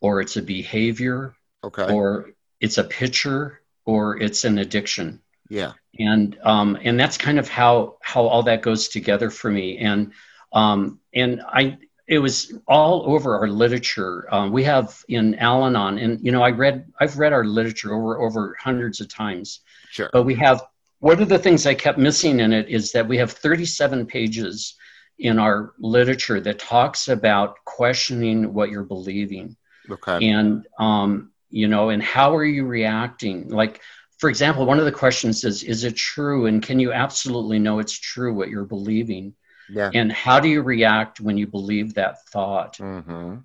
[0.00, 1.92] or it's a behavior okay.
[1.92, 5.72] or it's a picture or it's an addiction yeah.
[5.98, 10.12] and um, and that's kind of how how all that goes together for me and
[10.52, 16.20] um, and i it was all over our literature um, we have in al-anon and
[16.24, 20.10] you know i read i've read our literature over over hundreds of times Sure.
[20.12, 20.62] but we have
[20.98, 24.74] one of the things I kept missing in it is that we have 37 pages
[25.18, 29.56] in our literature that talks about questioning what you're believing
[29.90, 30.28] Okay.
[30.28, 33.80] and um, you know and how are you reacting like
[34.18, 37.78] for example one of the questions is is it true and can you absolutely know
[37.78, 39.34] it's true what you're believing
[39.68, 39.90] Yeah.
[39.94, 43.36] and how do you react when you believe that thought Mm-hmm.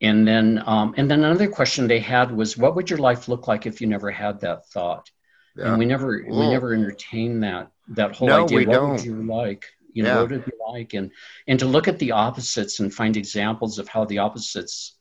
[0.00, 3.46] and then um, and then another question they had was what would your life look
[3.48, 5.10] like if you never had that thought
[5.56, 5.68] Yeah.
[5.68, 8.90] and we never we never entertain that that whole No, idea what don't.
[8.92, 10.20] would you like you know Yeah.
[10.20, 11.12] what would it be like and
[11.46, 14.96] and to look at the opposites and find examples of how the opposites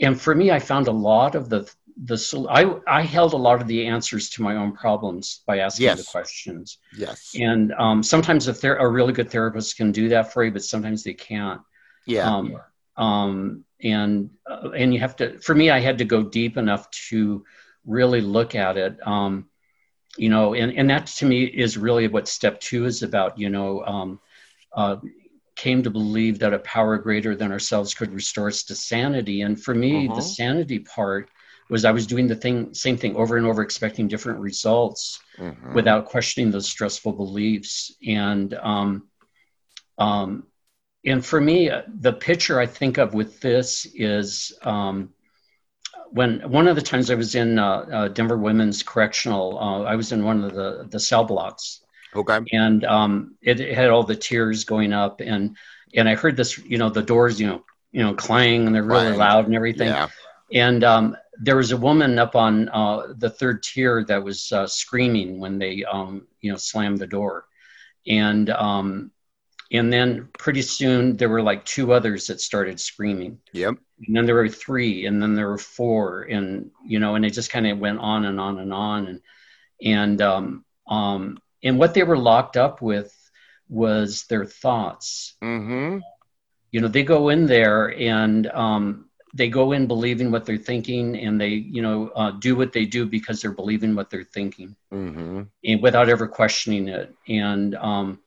[0.00, 1.60] and for me i found a lot of the
[2.04, 5.86] the i i held a lot of the answers to my own problems by asking
[5.96, 7.32] the questions yes.
[7.34, 10.64] and um, sometimes if they're a really good therapist can do that for you but
[10.64, 11.60] sometimes they can't
[12.06, 12.26] Yeah.
[12.36, 12.60] um,
[12.96, 16.90] um, and uh, and you have to for me i had to go deep enough
[17.08, 17.44] to
[17.84, 19.46] really look at it um,
[20.16, 23.50] you know and, and that to me is really what step two is about you
[23.50, 24.20] know um,
[24.74, 24.96] uh,
[25.56, 29.62] came to believe that a power greater than ourselves could restore us to sanity and
[29.62, 30.14] for me Mhm.
[30.14, 31.28] the sanity part
[31.70, 35.74] was i was doing the thing same thing over and over expecting different results Mhm.
[35.74, 37.92] without questioning those stressful beliefs.
[38.06, 39.08] And um,
[39.98, 40.46] um,
[41.04, 45.14] and for me, uh, the picture I think of with this is um,
[46.10, 49.96] when one of the times I was in uh, uh, Denver Women's Correctional, uh, I
[49.96, 51.80] was in one of the the cell blocks,
[52.14, 52.40] Okay.
[52.52, 55.56] and um, it, it had all the tiers going up, and
[55.94, 58.82] and I heard this, you know, the doors, you know, you know, clang, and they're
[58.82, 60.08] really loud and everything Yeah.
[60.52, 64.66] And um, there was a woman up on uh, the third tier that was uh,
[64.66, 67.44] screaming when they um, you know slammed the door
[68.06, 69.10] and um,
[69.72, 73.74] and then pretty soon there were like two others that started screaming Yep.
[74.06, 77.30] and then there were three and then there were four and you know and it
[77.32, 79.20] just kind of went on and on and on and
[79.82, 83.14] and um, um, and what they were locked up with
[83.68, 85.98] was their thoughts Mm-hmm.
[86.72, 91.16] you know they go in there and um, they go in believing what they're thinking
[91.16, 94.76] and they you know uh, do what they do because they're believing what they're thinking
[94.92, 95.42] Mm-hmm.
[95.64, 98.18] and without ever questioning it and um,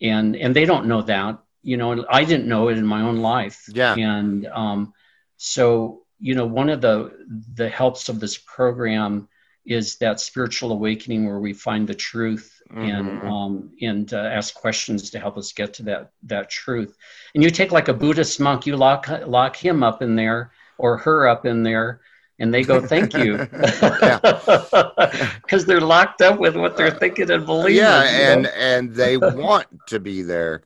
[0.00, 3.00] and and they don't know that you know and i didn't know it in my
[3.02, 3.94] own life Yeah.
[3.94, 4.92] and um,
[5.36, 7.12] so you know one of the
[7.54, 9.28] the helps of this program
[9.66, 13.24] is that spiritual awakening where we find the truth and Mhm.
[13.24, 16.96] um, and uh, ask questions to help us get to that that truth.
[17.34, 20.96] And you take like a Buddhist monk, you lock lock him up in there or
[20.98, 22.00] her up in there,
[22.38, 24.02] and they go, "Thank you," because
[25.66, 27.76] they're locked up with what they're thinking and believing.
[27.76, 28.02] yeah
[28.32, 28.50] and know?
[28.56, 30.62] and they want to be there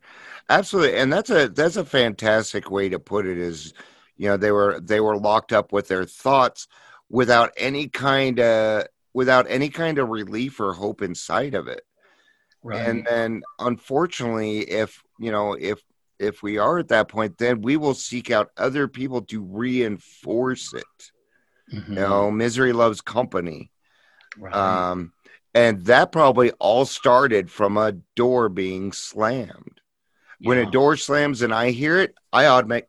[0.49, 3.75] absolutely and that's a that's a fantastic way to put it is
[4.17, 6.67] you know they were they were locked up with their thoughts
[7.11, 11.83] without any kind of without any kind of relief or hope inside of it
[12.69, 12.87] right.
[12.87, 15.81] and then unfortunately if you know if
[16.19, 20.75] if we are at that point then we will seek out other people to reinforce
[20.75, 21.13] it
[21.73, 21.89] Mhm.
[21.89, 23.71] you know misery loves company
[24.37, 24.55] Right.
[24.55, 25.13] um,
[25.55, 29.81] and that probably all started from a door being slammed.
[30.41, 32.89] When a door slams and I hear it, I automatic,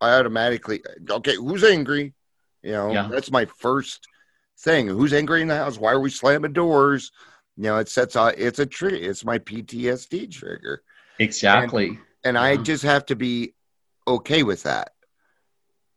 [0.00, 2.14] I automatically, okay, who's angry?
[2.62, 3.08] You know, Yeah.
[3.08, 4.08] that's my first
[4.58, 4.88] thing.
[4.88, 5.78] Who's angry in the house?
[5.78, 7.12] Why are we slamming doors?
[7.56, 8.34] You know, it sets off.
[8.36, 8.96] it's a trigger.
[8.96, 10.82] It's my PTSD trigger.
[11.18, 11.98] exactly.
[12.24, 12.62] And I Yeah.
[12.62, 13.54] just have to be
[14.06, 14.92] okay with that.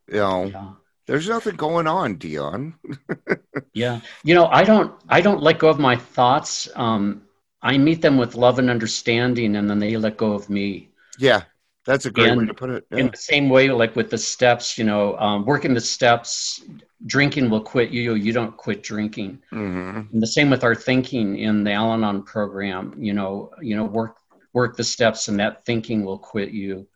[0.08, 0.70] You know, Yeah.
[1.06, 2.74] there's nothing going on, Dion.
[3.72, 4.00] Yeah.
[4.24, 6.68] You know, I don't I don't let go of my thoughts.
[6.76, 7.22] Um
[7.62, 10.90] I meet them with love and understanding and then they let go of me.
[11.18, 11.42] Yeah,
[11.84, 12.86] that's a great way to put it.
[12.92, 16.62] In the same way, like with the steps, you know, um, working the steps,
[17.04, 19.42] drinking will quit you, you don't quit drinking.
[19.50, 23.76] hmm And the same with our thinking in the Al Anon program, you know, you
[23.76, 24.16] know, work
[24.52, 26.86] work the steps and that thinking will quit you.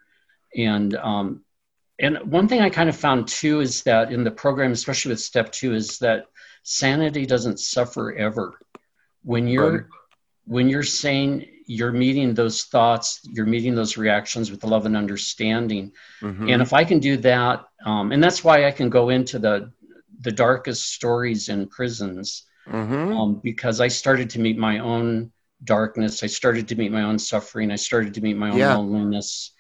[0.57, 1.45] And um
[1.99, 5.21] and one thing I kind of found too is that in the program, especially with
[5.21, 6.27] step two, is that
[6.63, 8.59] sanity doesn't suffer ever.
[9.23, 9.85] When you're Right.
[10.47, 15.93] when you're saying you're meeting those thoughts, you're meeting those reactions with love and understanding.
[16.21, 19.39] hmm And if I can do that, um, and that's why I can go into
[19.39, 19.71] the
[20.21, 25.33] the darkest stories in prisons hmm um, because I started to meet my own
[25.65, 26.23] darkness.
[26.23, 27.71] I started to meet my own suffering.
[27.71, 28.75] I started to meet my own Yeah.
[28.75, 29.53] loneliness.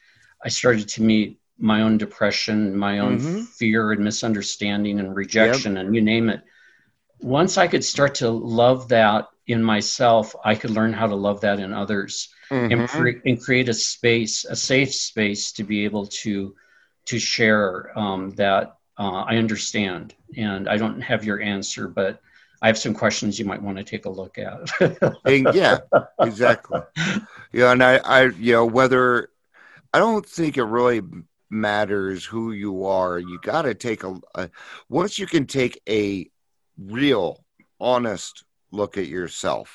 [0.44, 3.46] I started to meet my own depression, my own Mhm.
[3.58, 6.42] fear and misunderstanding and rejection, and you name it.
[7.20, 11.40] Once I could start to love that in myself, I could learn how to love
[11.42, 12.28] that in others
[12.68, 12.88] and, Mhm.
[12.88, 16.54] cre- and create a space, a safe space to be able to
[17.06, 22.20] to share um, that uh, I understand, and I don't have your answer, but
[22.60, 24.70] I have some questions you might want to take a look at.
[25.24, 25.78] And yeah,
[26.20, 26.80] exactly.
[27.52, 29.30] Yeah, and I, I, you know, whether
[29.94, 31.00] I don't think it really
[31.48, 33.18] matters who you are.
[33.18, 34.50] You got to take a, a
[34.90, 36.28] once you can take a
[36.78, 37.42] real,
[37.80, 39.74] honest look at yourself.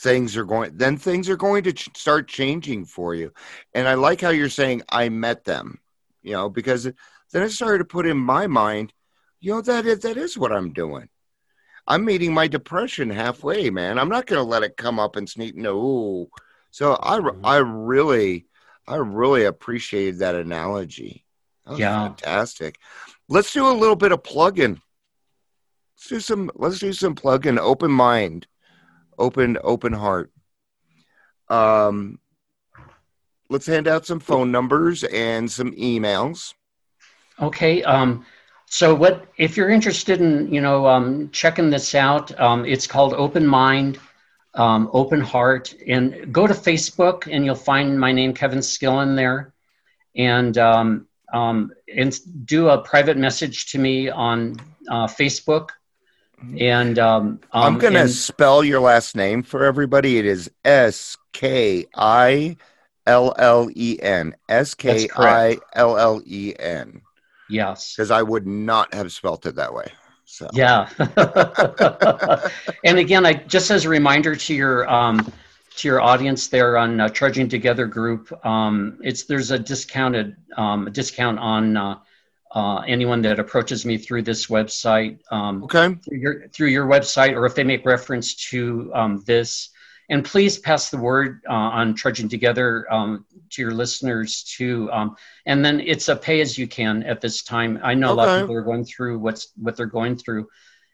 [0.00, 3.32] Things are going, then things are going to ch- start changing for you.
[3.74, 5.78] And I like how you're saying, I met them,
[6.22, 6.88] you know, because
[7.32, 8.92] then I started to put in my mind,
[9.40, 11.08] you know, that is, that is what I'm doing.
[11.86, 13.98] I'm meeting my depression halfway, man.
[13.98, 15.56] I'm not going to let it come up and sneak.
[15.56, 16.28] No.
[16.70, 17.40] So I, Mhm.
[17.44, 18.46] I really,
[18.86, 21.24] I really appreciated that analogy.
[21.64, 22.08] That was Yeah.
[22.08, 22.78] fantastic.
[23.28, 24.80] Let's do a little bit of plug-in.
[25.96, 26.50] Let's do some.
[26.54, 27.58] Let's do some plug-in.
[27.58, 28.46] Open mind,
[29.18, 30.30] open open heart.
[31.48, 32.20] Um,
[33.50, 36.54] let's hand out some phone numbers and some emails.
[37.40, 37.82] Okay.
[37.82, 38.24] Um,
[38.66, 42.38] so what if you're interested in you know um, checking this out?
[42.38, 43.98] Um, it's called Open Mind,
[44.54, 49.54] um, Open Heart, and go to Facebook and you'll find my name Kevin Skillen there,
[50.16, 54.56] and um, um, and do a private message to me on
[54.88, 55.70] uh, Facebook.
[56.56, 60.18] And um, I'm gonna and- spell your last name for everybody.
[60.18, 62.56] It is S K I
[63.06, 64.36] L L E N.
[64.48, 67.00] S K I L L E N.
[67.48, 67.94] yes.
[67.94, 69.92] Because I would not have spelt it that way.
[70.24, 70.88] So Yeah.
[72.84, 75.32] and again, I just as a reminder to your um,
[75.76, 80.90] to your audience there on uh, Trudging Together group, um, it's there's a discounted um,
[80.92, 81.98] discount on uh,
[82.54, 85.94] uh, anyone that approaches me through this website um, okay.
[85.94, 89.70] through your through your website, or if they make reference to um, this.
[90.10, 94.90] And please pass the word uh, on Trudging Together um, to your listeners too.
[94.90, 97.78] Um, and then it's a pay as you can at this time.
[97.82, 100.48] I know a lot of people are going through what's what they're going through,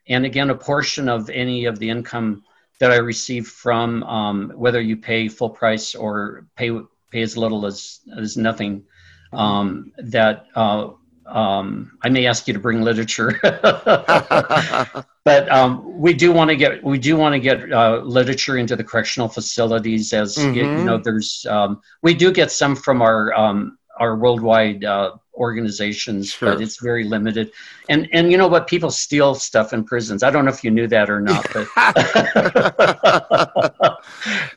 [0.08, 2.42] and again, a portion of any of the income
[2.80, 6.70] that I receive from um, whether you pay full price or pay
[7.10, 8.84] pay as little as as nothing,
[9.32, 10.90] um, that uh,
[11.27, 13.39] um, I may ask you to bring literature.
[15.25, 18.77] but um, we do want to get we do want to get uh, literature into
[18.77, 20.85] the correctional facilities as you, you Mhm.
[20.85, 26.53] know there's um, we do get some from our um, our worldwide uh, organizations, Sure.
[26.53, 27.51] but it's very limited.
[27.89, 28.66] And and you know what?
[28.66, 30.22] People steal stuff in prisons.
[30.22, 31.68] I don't know if you knew that or not, but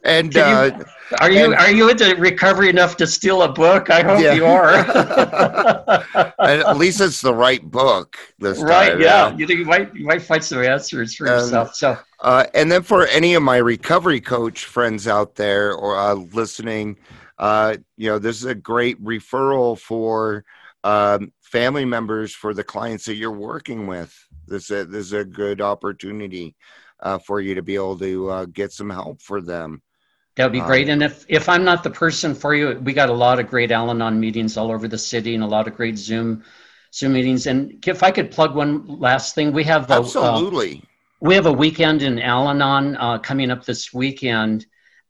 [0.04, 0.84] and Can uh,
[1.20, 3.90] are you And- are you into recovery enough to steal a book?
[3.90, 4.34] I hope Yeah.
[4.34, 4.74] you are.
[6.40, 8.92] and at least it's the right book this right?
[8.92, 9.02] time.
[9.02, 9.36] Yeah.
[9.36, 11.76] You, think you might you might find some answers for Um, yourself.
[11.76, 16.14] So Uh, and then for any of my recovery coach friends out there or uh,
[16.14, 16.98] listening,
[17.38, 20.44] uh, you know, this is a great referral for
[20.84, 24.14] um, family members for the clients that you're working with.
[24.48, 26.56] This is, this is a good opportunity
[27.00, 29.82] uh, for you to be able to uh, get some help for them.
[30.36, 30.90] That would be Um, great.
[30.90, 33.72] And if, if I'm not the person for you, we got a lot of great
[33.72, 36.44] Al Anon meetings all over the city and a lot of great Zoom
[36.94, 37.48] Zoom meetings.
[37.48, 40.84] And if I could plug one last thing, we have a, uh, Absolutely.
[41.22, 44.66] we have a weekend in Al Anon uh, coming up this weekend.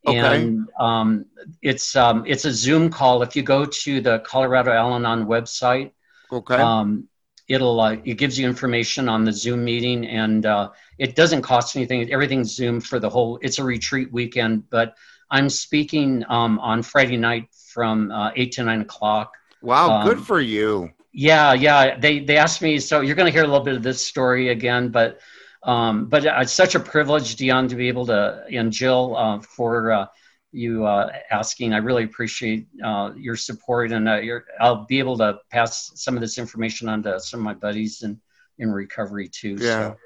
[0.05, 0.17] Okay.
[0.17, 1.25] And um,
[1.61, 3.21] it's um, it's a Zoom call.
[3.23, 5.91] If you go to the Colorado Al Anon website,
[6.31, 6.55] okay.
[6.55, 7.09] um,
[7.49, 11.75] it'll uh, it gives you information on the Zoom meeting, and uh, it doesn't cost
[11.75, 12.11] anything.
[12.11, 13.39] Everything's Zoom for the whole.
[13.41, 14.95] It's a retreat weekend, but
[15.29, 19.33] I'm speaking um, on Friday night from uh, eight to nine o'clock.
[19.61, 20.03] wow.
[20.03, 20.91] good um, for you.
[21.13, 21.97] Yeah, yeah.
[21.97, 24.49] They they asked me, so you're going to hear a little bit of this story
[24.49, 25.19] again, but
[25.63, 29.91] um, but it's such a privilege, Dion, to be able to and Jill uh, for
[29.91, 30.05] uh,
[30.51, 31.73] you uh, asking.
[31.73, 36.15] I really appreciate uh, your support, and uh, your, I'll be able to pass some
[36.15, 38.19] of this information on to some of my buddies in
[38.59, 39.57] in recovery too.
[39.59, 39.89] Yeah.
[39.89, 39.97] So,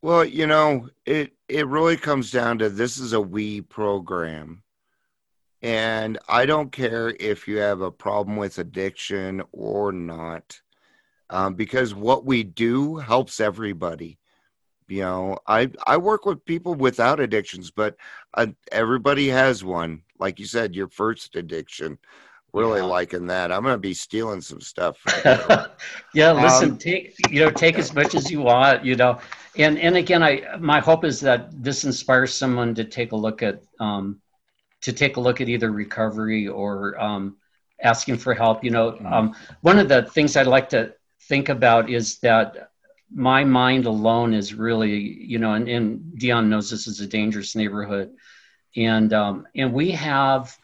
[0.00, 4.62] Well, you know, it it really comes down to this is a we program.
[5.62, 10.60] And I don't care if you have a problem with addiction or not,
[11.30, 14.18] um, because what we do helps everybody.
[14.88, 17.96] You know, I I work with people without addictions, but
[18.34, 20.02] uh, everybody has one.
[20.18, 21.98] Like you said, your first addiction.
[22.54, 22.86] Really Yeah.
[22.86, 23.50] liking that.
[23.52, 24.98] I'm gonna be stealing some stuff.
[26.14, 29.18] yeah, listen, Um, take you know, take as much as you want, you know,
[29.56, 33.42] and and again, I my hope is that this inspires someone to take a look
[33.42, 34.20] at um,
[34.82, 37.36] to take a look at either recovery or um,
[37.82, 38.64] asking for help.
[38.64, 40.92] You know, um, one of the things I'd like to
[41.28, 42.68] think about is that
[43.14, 47.54] my mind alone is really, you know, and, and Dion knows this is a dangerous
[47.56, 48.10] neighborhood,
[48.76, 50.56] and um, and we have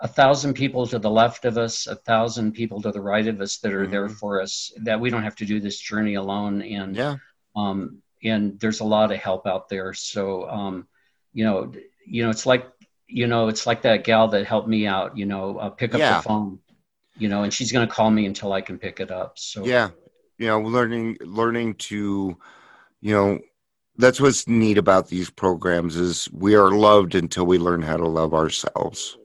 [0.00, 3.40] a thousand people to the left of us, a thousand people to the right of
[3.40, 4.18] us that are there Mhm.
[4.18, 4.72] for us.
[4.84, 7.16] That we don't have to do this journey alone, and yeah.
[7.54, 9.94] um, and there's a lot of help out there.
[9.94, 10.86] So, um,
[11.32, 11.72] you know,
[12.06, 12.66] you know, it's like,
[13.06, 15.16] you know, it's like that gal that helped me out.
[15.16, 16.16] You know, uh, pick up Yeah.
[16.18, 16.60] the phone.
[17.18, 19.38] You know, and she's going to call me until I can pick it up.
[19.38, 19.90] So, yeah
[20.38, 22.36] you know learning learning to
[23.00, 23.38] you know
[23.96, 28.06] that's what's neat about these programs is we are loved until we learn how to
[28.06, 29.16] love ourselves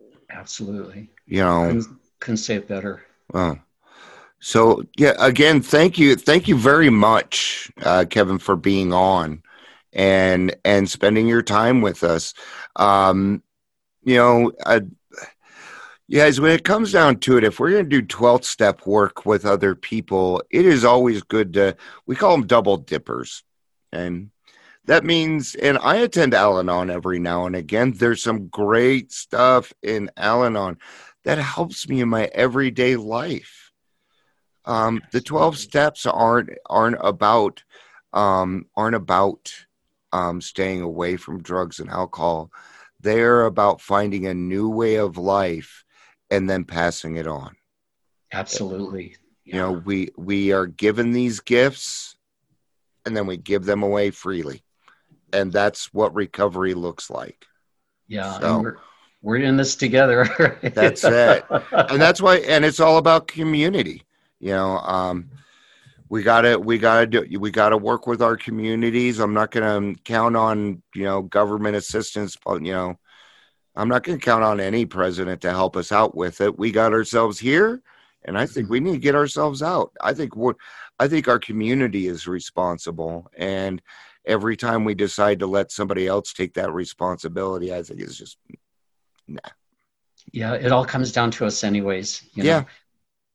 [0.42, 1.10] absolutely.
[1.28, 3.04] you know Couldn't, couldn't say it better.
[3.34, 3.58] oh.
[4.40, 9.44] so yeah again thank you thank you very much uh, kevin for being on
[9.94, 12.34] and and spending your time with us
[12.76, 13.44] um
[14.04, 14.82] you know I,
[16.08, 18.86] you guys, when it comes down to it, if we're going to do 12 step
[18.86, 23.44] work with other people, it is always good to, we call them double dippers.
[23.94, 24.31] And
[24.86, 27.92] that means, and I attend Al Anon every now and again.
[27.92, 30.78] There's some great stuff in Al Anon
[31.24, 33.72] that helps me in my everyday life.
[34.66, 37.64] Um, the 12 steps aren't, aren't about,
[38.14, 39.54] um, aren't about,
[40.12, 42.52] um, staying away from drugs and alcohol.
[43.00, 45.84] They're about finding a new way of life
[46.30, 47.56] and then passing it on.
[48.32, 49.18] Absolutely.
[49.44, 52.16] You know, we we are given these gifts
[53.06, 54.64] and then we give them away freely.
[55.34, 57.46] And that's what recovery looks like.
[58.08, 58.40] yeah.
[58.40, 58.78] so- we're,
[59.22, 60.58] we're in this together.
[60.64, 61.46] That's it.
[61.72, 64.04] And that's why and it's all about community.
[64.40, 65.30] You know, um
[66.10, 69.20] we gotta we gotta do we gotta work with our communities.
[69.20, 72.98] I'm not gonna count on, you know, government assistance, but you know,
[73.76, 76.58] I'm not gonna count on any president to help us out with it.
[76.58, 77.84] We got ourselves here
[78.26, 79.92] and I think we need to get ourselves out.
[80.02, 80.56] I think what
[81.02, 83.82] I think our community is responsible and
[84.26, 88.38] every time we decide to let somebody else take that responsibility, I think it's just
[89.28, 89.40] nah.
[90.32, 90.54] yeah.
[90.54, 92.24] It all comes down to us anyways.
[92.36, 92.50] you know.
[92.50, 92.64] yeah.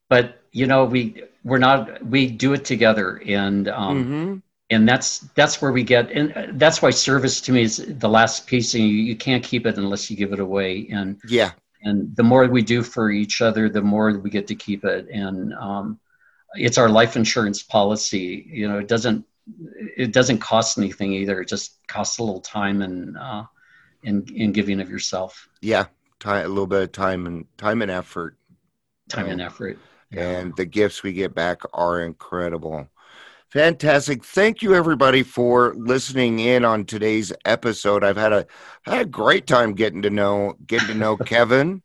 [0.08, 4.36] But, you know, we, we're not, we do it together and, um, hmm
[4.70, 8.48] and that's that's where we get and that's why service to me is the last
[8.48, 11.52] piece and you, you can't keep it unless you give it away and Yeah.
[11.82, 15.06] and the more we do for each other the more we get to keep it
[15.08, 16.00] and um,
[16.55, 19.24] it's our life insurance policy you know it doesn't
[19.97, 23.44] it doesn't cost anything either it just costs a little time and uh,
[24.03, 25.86] in in giving of yourself Yeah,
[26.20, 28.36] time, a little bit of time and time and effort.
[29.09, 29.78] time and effort
[30.12, 32.88] and the gifts we get back are incredible.
[33.51, 34.24] Fantastic.
[34.24, 38.05] Thank you everybody for listening in on today's episode.
[38.05, 38.47] I've had a
[38.84, 41.82] had a great time getting to know getting to know Kevin.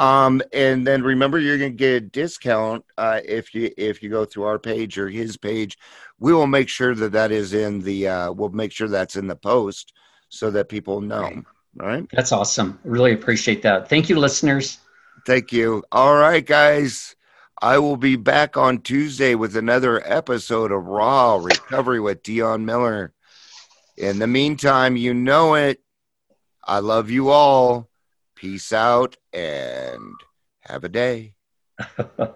[0.00, 4.24] Um, and then remember you're gonna get a discount uh, if you if you go
[4.24, 5.76] through our page or his page.
[6.18, 9.26] We will make sure that that is in the uh, we'll make sure that's in
[9.26, 9.92] the post
[10.30, 11.22] so that people know.
[11.22, 11.44] Right.
[11.76, 12.06] Right.
[12.12, 12.80] That's awesome.
[12.82, 13.88] Really appreciate that.
[13.88, 14.78] Thank you, listeners.
[15.26, 15.84] Thank you.
[15.92, 17.14] All right, guys.
[17.62, 23.12] I will be back on Tuesday with another episode of Raw Recovery with Dion Miller.
[23.98, 25.82] In the meantime, you know it.
[26.64, 27.89] I love you all.
[28.40, 30.14] Peace out and
[30.60, 31.34] have a day.